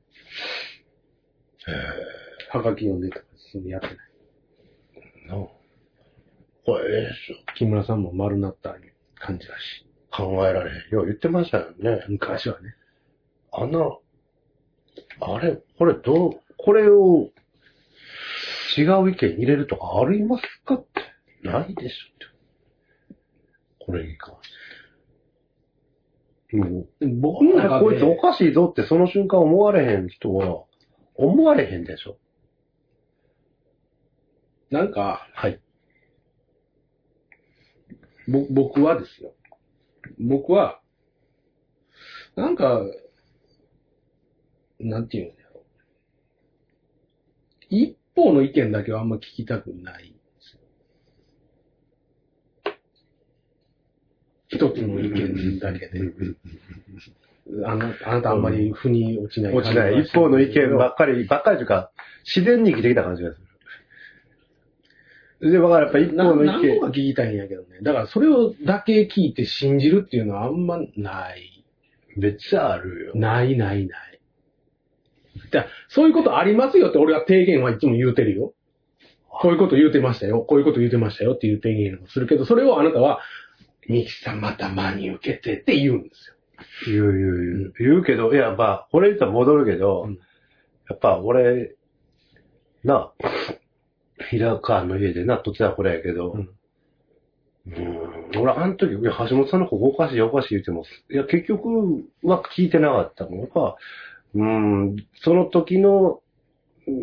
[2.50, 3.96] はがき読んでとか、そのやってない。
[5.28, 5.34] な
[6.64, 7.38] これ、ええっすよ。
[7.56, 8.74] 木村さんも丸なった
[9.16, 9.86] 感じだし。
[10.10, 10.94] 考えられへん。
[10.94, 12.04] よう言ってましたよね。
[12.08, 12.74] 昔はね。
[13.52, 13.80] あんな、
[15.20, 17.30] あれ、これどう、これを
[18.76, 21.48] 違う意見入れるとかありますかって。
[21.48, 23.16] ないでしょって。
[23.86, 24.50] これに関し
[26.50, 26.56] て。
[26.56, 30.64] もう、僕の中で、こいつおかしいぞってその瞬間思われへん人は、
[31.14, 32.18] 思われへんでしょ。
[34.70, 35.60] なんか、はい。
[38.28, 39.32] ぼ、僕はですよ。
[40.18, 40.80] 僕は、
[42.36, 42.80] なんか、
[44.78, 45.64] なんていうんだろう。
[47.68, 50.14] 一方の意見だけはあんま聞きたくない。
[54.48, 56.00] 一つの意見だけで。
[57.64, 60.00] あの、あなたあんまり腑に落ちない落ちない。
[60.02, 61.90] 一方の意見ばっかり、ばっかりというか、
[62.24, 63.40] 自然に生きてきた感じがす
[65.40, 65.50] る。
[65.52, 66.52] で、だからやっぱ一な方の意見。
[66.52, 67.78] 何個か聞きたいんやけどね。
[67.82, 71.64] だからそれをだけ聞いて信じるっていうのはあんまない。
[72.16, 73.12] めっちゃあるよ。
[73.14, 74.09] ないないない。
[75.50, 78.54] じそういうことありますよって俺は提言はいつも言うてるよ。
[79.28, 80.40] こういうこと言うてましたよ。
[80.40, 83.20] こういうこと言うてましたよっていう提言をするけど、それをあなたは、
[83.88, 86.34] ミキさんまた真に受けてって言うんですよ。
[86.86, 87.94] 言う言う言う。
[87.94, 90.18] 言うけど、いや、まあ、これ言ったら戻るけど、うん
[90.90, 91.76] やっぱ俺、
[92.82, 93.12] な、
[94.28, 96.50] 平川の家でな、とつやこれやけど、うん
[97.66, 97.70] う
[98.36, 98.40] ん。
[98.40, 103.76] 俺、あの時、橋本さんのここおかしいおかしい言っても、いや、結局は聞いてなかったのが、
[104.34, 106.20] うん、その時の、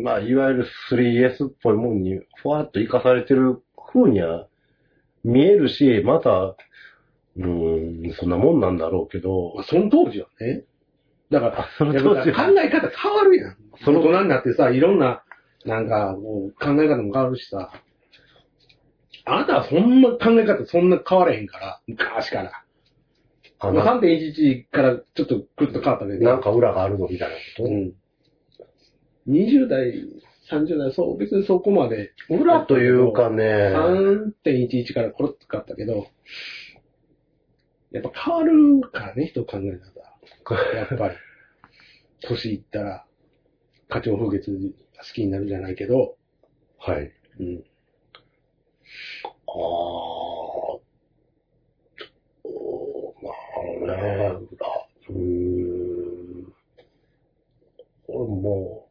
[0.02, 3.62] まあ、いわゆる 3S っぽいもんに、ふわっと活かされてる
[3.92, 4.48] 風には
[5.24, 6.56] 見えるし、また、
[7.36, 10.64] うん、そんなもんなんだろうけど、まあその当時はね。
[11.30, 13.56] だから、その当時は考え方変わるやん。
[13.78, 15.22] そそのの大人になってさ、いろんな、
[15.64, 17.70] なんか、もう考え方も変わるしさ。
[19.24, 22.64] あなたはそんな考え方そんな変われへんから、昔から。
[23.60, 26.24] あまあな3.11からちょっとくるっと変わったけど。
[26.24, 27.92] なんか裏があるのみたいなこと、うん。
[29.28, 29.92] 20代、
[30.50, 32.12] 30代、そう、別にそこまで。
[32.30, 33.44] 裏というかね、
[34.44, 36.06] 3.11からコロッと変わったけど、
[37.90, 40.76] やっぱ変わるからね、人考え方。
[40.76, 41.16] やっぱり。
[42.20, 43.06] 年いったら、
[43.88, 44.50] 花鳥風月
[44.96, 46.16] が好きになるじゃないけど、
[46.78, 47.12] はい。
[47.40, 47.64] うん。
[49.46, 50.80] ああ、そ
[52.44, 53.30] うま
[53.94, 54.66] あね、裏、
[55.10, 56.52] うーん。
[58.08, 58.88] 俺もも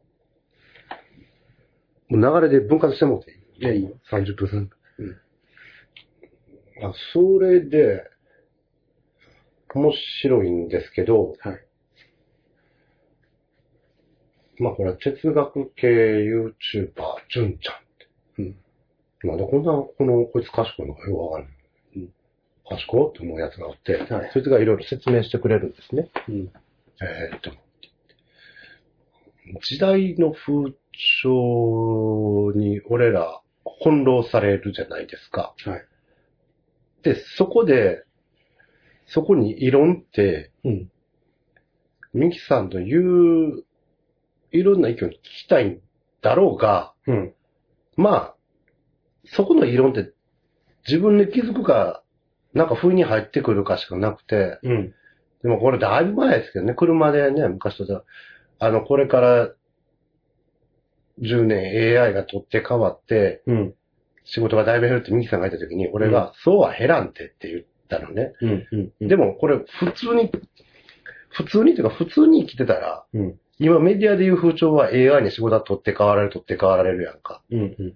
[2.09, 3.91] う、もう流れで分割してもっていいいや、いいよ。
[4.11, 4.69] 30分。
[4.99, 5.17] うん
[6.79, 8.03] あそれで、
[9.73, 9.91] 面
[10.21, 11.67] 白いんですけど、はい。
[14.59, 16.53] まあこれは哲学系 YouTuber、
[17.29, 18.07] じゅんちゃんって。
[18.39, 18.55] うん。
[19.29, 21.56] なんでこんな、この、こいつ賢いのかよくわかんない。
[22.71, 26.09] うん賢いって思うやつがあって、はいそいつがいろいろ説明してくれるんですね。
[26.27, 26.51] うん。
[27.01, 27.51] えーっと、
[29.61, 30.73] 時代の風
[31.23, 33.41] 潮に俺ら
[33.79, 35.53] 翻弄されるじゃないですか。
[35.65, 35.85] はい。
[37.03, 38.03] で、そこで、
[39.05, 40.91] そこに異論って、うん。
[42.13, 43.63] ミキさんの言う、
[44.51, 45.81] いろんな意見を聞きたいん
[46.21, 47.33] だろうが、うん。
[47.95, 48.35] まあ、
[49.25, 50.11] そこの異論って
[50.87, 52.03] 自分で気づくか、
[52.57, 54.93] なんか不意に入ってくるかしかなくて、うん。
[55.43, 58.03] でもこれだいぶ前ですけどね、車でね、昔とさ、
[58.59, 59.49] あの、これから
[61.21, 63.73] 10年 AI が取って変わって、うん。
[64.25, 68.33] 仕事がだいぶ減るってミキさんが言った時に、俺が、そうは減らんてって言ったのね。
[68.41, 68.67] うん。
[68.99, 69.07] うん。
[69.07, 70.31] でもこれ普通に、
[71.29, 73.39] 普通にというか普通に生きてたら、うん。
[73.59, 77.41] 今メディアでいう風潮は AI に仕事が取って変わられる取って変わられるやんか。
[77.49, 77.59] うん。
[77.59, 77.93] うん。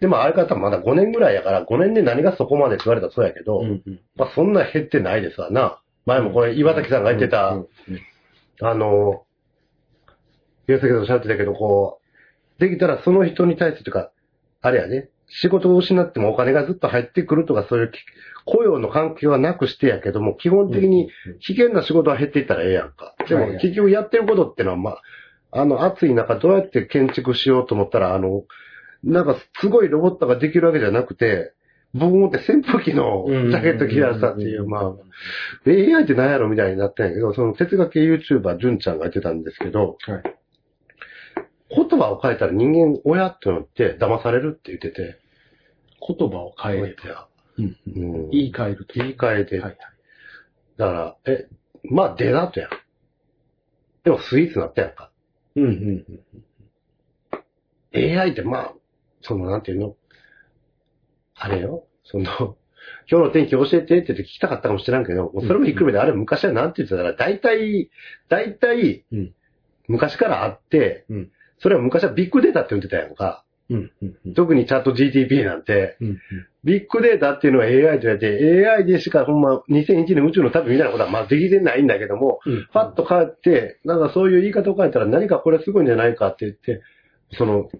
[0.00, 3.82] でもあれ方まだ5年ぐらいやから、5年で何がそこまでって言われたらそうやけど、うん。
[3.86, 4.00] うん。
[4.16, 5.80] まあそんな減ってないですわな。
[6.04, 7.66] 前もこれ岩崎さんが言ってた、うん
[8.62, 9.24] あの、
[10.68, 12.00] 岩崎さんと喋ってたけど、こ
[12.58, 14.10] う、できたらその人に対してとか、
[14.62, 17.98] あれやね、仕事を失ってもお金がずっと入ってくるとか、そういうき
[18.44, 23.14] 雇用の関係はなくしてやけども、基本的に危険な仕事は減っていったらええやんか。
[23.28, 25.02] でも結局やってることってのは、まあ、
[25.50, 28.44] あの暑い中どうやって建築しようと思ったら、あの、
[29.06, 31.52] なんかすごいロボットができるわけじゃなくて、
[31.94, 34.82] 僕もって扇風機のジャケット着らしたっていう、まあ、
[35.66, 40.22] AI って何やろみたいになったんやけど、その哲学系 YouTuber、純ちゃんが言ってたんですけど、はい。
[41.68, 45.18] 言葉を変えたら人間親ってのって騙されるって言ってて、
[46.06, 47.28] 言葉を変えれば。
[47.58, 47.76] うん。
[47.86, 48.94] うん、言い換えると。
[48.94, 49.78] 言い換えて、はいはい。
[50.76, 51.48] だから、え、
[51.84, 52.70] まあデザートやん。
[54.04, 55.10] でもスイーツなったやんか。
[55.54, 55.64] うん。
[55.64, 55.68] う
[58.04, 58.18] ん。
[58.18, 58.74] AI ってまあ、
[59.26, 59.96] そのなんていうの？
[61.34, 62.24] あれよ、その、
[63.10, 67.90] 今日の天気教えてって言って聞きたかったかもしれんけど、もうそれもひっくるめて、あれ昔はなんて言ってたら、大体、
[68.28, 69.34] 大体うん、
[69.88, 73.44] 昔からあって、うんそれは昔はビッグデータって言ってたやんか。
[73.70, 73.90] うん。
[74.02, 74.34] うん。
[74.34, 76.18] 特にチャット GTP なんて、うん。
[76.64, 82.68] ビッグデータっていうのは AI と言われて、AI でしかほんま2001年宇宙の旅みたいなことはまあできてないんだけども、うん。
[82.72, 86.82] パッと変えて、なんかそういう言い方を変えたら何かこれすごいんじゃないかって言って、
[87.32, 87.70] その、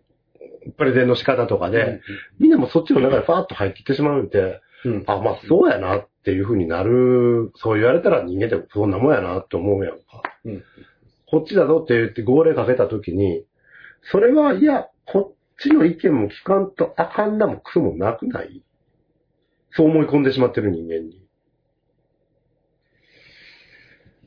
[0.76, 2.00] プレゼンの仕方とかで、
[2.38, 5.04] みんなもそっちの中でファーッと入っていってしまうんで、うん。
[5.06, 10.22] あ、まあそうやなっていう風になる、そう言われたら人間ってそんなもんやなって思うやんか。
[10.44, 10.64] うん。
[11.28, 13.44] こっちだぞって言って号令かけたときに、
[14.02, 18.62] それは、いや、こっちの意見も聞かんとあかんなもクソもなくない？
[19.72, 21.26] そう思い込んでしまってる人間に。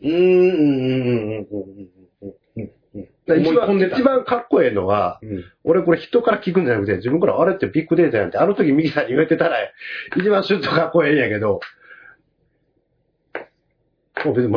[0.02, 1.38] うん。
[1.40, 1.48] うん。
[2.96, 5.44] 一番、一番かっこええのは、うん。
[5.64, 9.58] 俺これ人から聞くんじゃなくて、自分からあれってビッグデータやんって、あの時ミキさんに言われてたら、
[10.18, 11.60] 一番シュッとかっこええんやけど、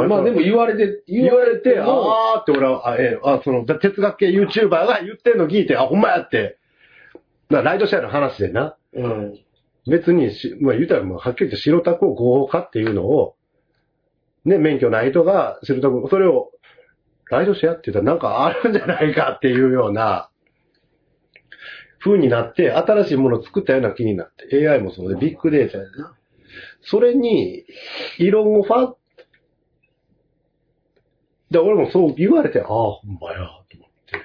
[0.08, 6.58] まあでも言われて、言われて、もあーって俺は、あ、ええあ、その、哲学系 YouTuber が言ってんの聞いて、あ、ほんまやって。
[7.48, 8.76] だからライドシェアの話でな。
[8.94, 9.38] うん。
[9.88, 13.36] 別にし、まあ言うたらもうはっきり言って白タクを合法化っていうのを、
[14.44, 16.50] ね、免許ない人が白タク、それを、
[17.32, 20.28] ライドシェアって言ったらなんかあるんじゃないかっていうような、
[22.04, 26.16] 風になって、新しいものを作ったような気になって、AI もそうで、ビッグデータやな。
[26.82, 27.64] それに、
[28.18, 28.94] 異論をファン、
[31.50, 34.18] で、俺もそう言われて、ああ、ほんまや、と思って。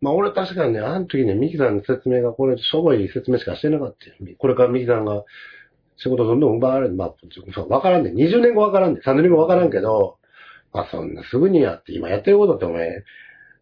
[0.00, 4.36] まあ俺確かにね、あの時ね、ミキさんの説明がこれ、しょぼい説明しかしてなかったよ。
[4.38, 5.24] これからミキさんが
[5.96, 6.94] 仕事どんどん奪われる。
[6.94, 8.12] まあ、わからんね。
[8.12, 9.00] 20年後わからんね。
[9.04, 10.18] 30年後わからんけど、
[10.72, 13.04] まあそんなすぐにやって、今やってることってお前、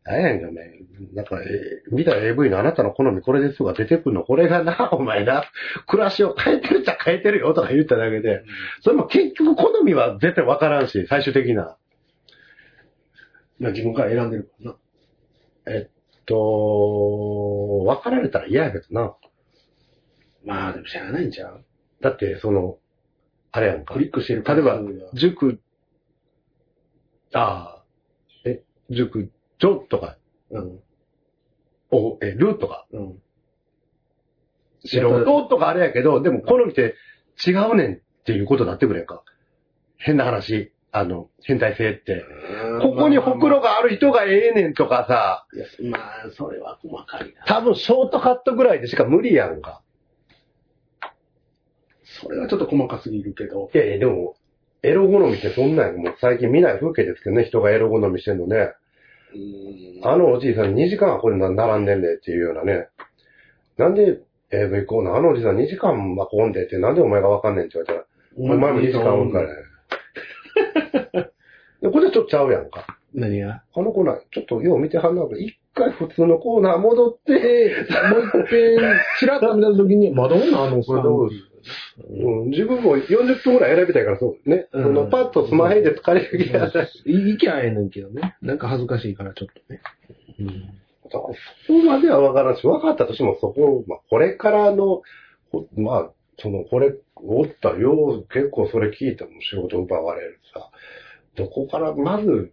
[0.05, 0.71] あれやんか、お前。
[1.15, 5.45] なんか、え見た AV のあなたの好みこれですとか出てくるの、これがな、 お前な、
[5.87, 8.43] 暮らしを変えてるっちゃ変えてるよとか言っただけで、
[8.81, 11.77] それも結局好みは絶対わからんし、最終的な。
[13.59, 14.77] まあ自分から選んでるからな。
[15.67, 15.91] えっ
[16.25, 19.15] と、分かられたら嫌やけどな。
[20.45, 21.65] まあでもしゃあないんちゃう？
[22.01, 22.79] だって、その、
[23.53, 23.95] あれやんか。
[23.95, 24.81] クリックしてる例えば
[25.13, 25.61] 塾、
[27.35, 27.85] ああ、
[28.45, 30.17] え、塾、ちょとか、
[30.51, 30.81] うん。
[31.91, 33.23] お、え、るとか、うん。
[34.85, 36.95] 素人とかあれやけど、でも好みって
[37.47, 39.23] 違うねんっていうことになってくれんか。
[39.97, 40.73] 変な話。
[40.93, 42.25] あの、変態性って。
[42.83, 47.45] ここにほくろがある人がええねんとかさ、いや、まあ、それは細かいな。
[47.47, 49.83] 多分ショートカットぐらいでしか無理やんか。
[52.03, 53.71] それはちょっと細かすぎるけど。
[53.73, 54.35] いやいや、でも、
[54.83, 58.73] エロ好みってそんなんもう最近見ない風景ですけどね、人がエロ好みしてんのね。
[59.35, 60.09] うん。
[60.09, 62.89] あのおじいさん2時間はこれな並んでんねっていうようなね。
[63.77, 64.21] なんで
[64.51, 68.07] AV コーナー、あのおじさん2時間はこんでって、なんでお前がわかんねんって言われたら、
[68.37, 69.55] お前も2時間おるからね。
[71.83, 72.87] で、これちょっとちゃうやんか。
[73.15, 73.63] 何が？
[73.75, 78.79] あのコーナー、ちょっとよう見てはんなけど、一回普通のコーナー戻って、もう一遍、
[79.19, 81.31] チラッと見た時に、まだ女あのこれどう
[82.09, 84.69] うん、自分も40分ぐらい選びたいからそうね。
[84.73, 86.91] うんそのパッとスマホで疲れる気がない。
[87.05, 88.37] いいきゃええねんけどね。
[88.43, 89.81] なんか恥ずかしいからちょっとね。
[90.39, 90.81] うん。
[91.11, 91.35] そこ
[91.85, 95.03] までは分からんし、分かったとしてもそこ、まあ、これからの、
[95.51, 100.71] ほまあ、その、これ、おったよう、結構それ聞いても仕事奪われるさ。
[101.37, 102.53] どこから、まず、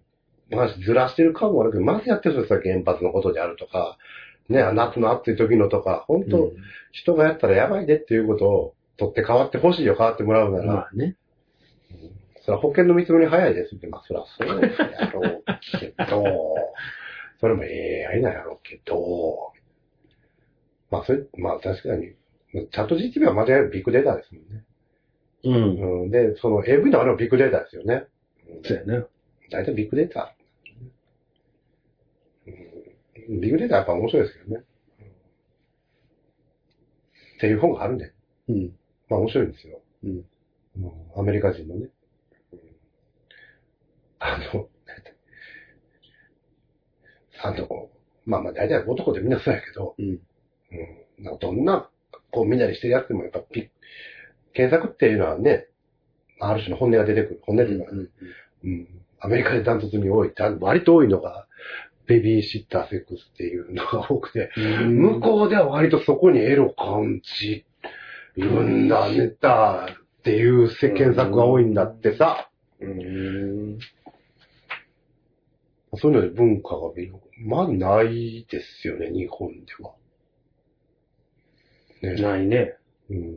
[0.50, 3.98] まあ、ずらしてる感もあるけど、まずやってる人さ、原発のことであるとか、
[4.50, 6.54] ね、夏の暑い時のとか、本当、うん
[6.92, 11.16] 人がやったらやばいでっていうことを、取って変わってほしいよ、変わってもらうなら、まあね。
[12.42, 15.44] それは保険の見積もり早いですって、まあ、そりゃそうやろう
[15.80, 16.24] けど、
[17.40, 19.52] それも AI なんやろうけど、
[20.90, 22.14] まあ、それ、まあ、確かに、
[22.54, 24.64] チャット GTP は間違いなくビッグデータですもんね。
[25.44, 26.04] うん。
[26.04, 28.06] うん、で、その AV のあれもビッグデータですよね。
[28.64, 29.06] そうやね。
[29.52, 30.34] 大体ビッグデータ。
[32.48, 34.64] うん、ビッグデータはやっぱ面白いですけどね。
[37.36, 38.14] っていう本があるんで。
[38.50, 38.72] うん。
[39.10, 39.82] まあ面白いんですよ。
[40.04, 40.26] うん。
[41.16, 41.90] アメリカ人のね。
[42.54, 42.60] うん
[44.20, 44.68] あの、
[47.44, 47.90] あの、
[48.26, 50.06] まあまあ大体男でみんなそうやけど、うん。
[50.08, 50.20] うん、
[51.24, 51.90] なんかどんな、
[52.32, 53.70] こうみんなにしてるやつでもやっぱピ
[54.54, 55.68] 検索っていうのはね、
[56.40, 57.42] ある種の本音が出てくる。
[57.44, 58.10] 本音っていうか、うん。
[58.64, 58.88] うん、
[59.20, 61.48] アメリカでダントツに多い、だ割と多いのが、
[62.08, 67.66] ベビーシッターセックスっていうのが多くて、向こうでは割とそこにエロ感じ
[68.42, 69.88] るんだ、ネタ
[70.20, 73.80] っていうせ検索が多いんだってさ、うん。
[75.96, 77.14] そういうので文化が見る。
[77.46, 79.94] まあないですよね、日本では。
[82.02, 82.22] ね。
[82.22, 82.76] ないね。
[83.10, 83.36] うん。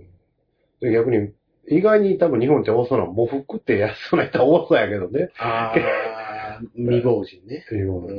[0.81, 1.33] で逆に、
[1.69, 5.31] 意外に多分日本って多そうな、喪服ってやりそうな人は多そうやけどね。
[5.39, 7.65] ああ、未亡人ね。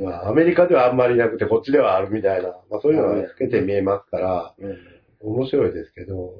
[0.03, 2.49] まあ、アメリカではあんまりなくて、こっちではあるみたいな。
[2.69, 4.77] まあそういうのは透けて見えますから、うん。
[5.21, 6.33] 面白いですけど、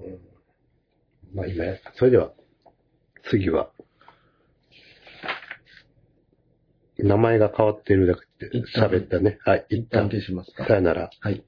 [1.33, 2.31] まあ今や、それでは、
[3.29, 3.71] 次は、
[6.97, 9.39] 名前が変わってるだけで喋ったね。
[9.43, 10.65] はい、一旦一旦、消しますか。
[10.65, 11.09] さよなら。
[11.19, 11.43] はい。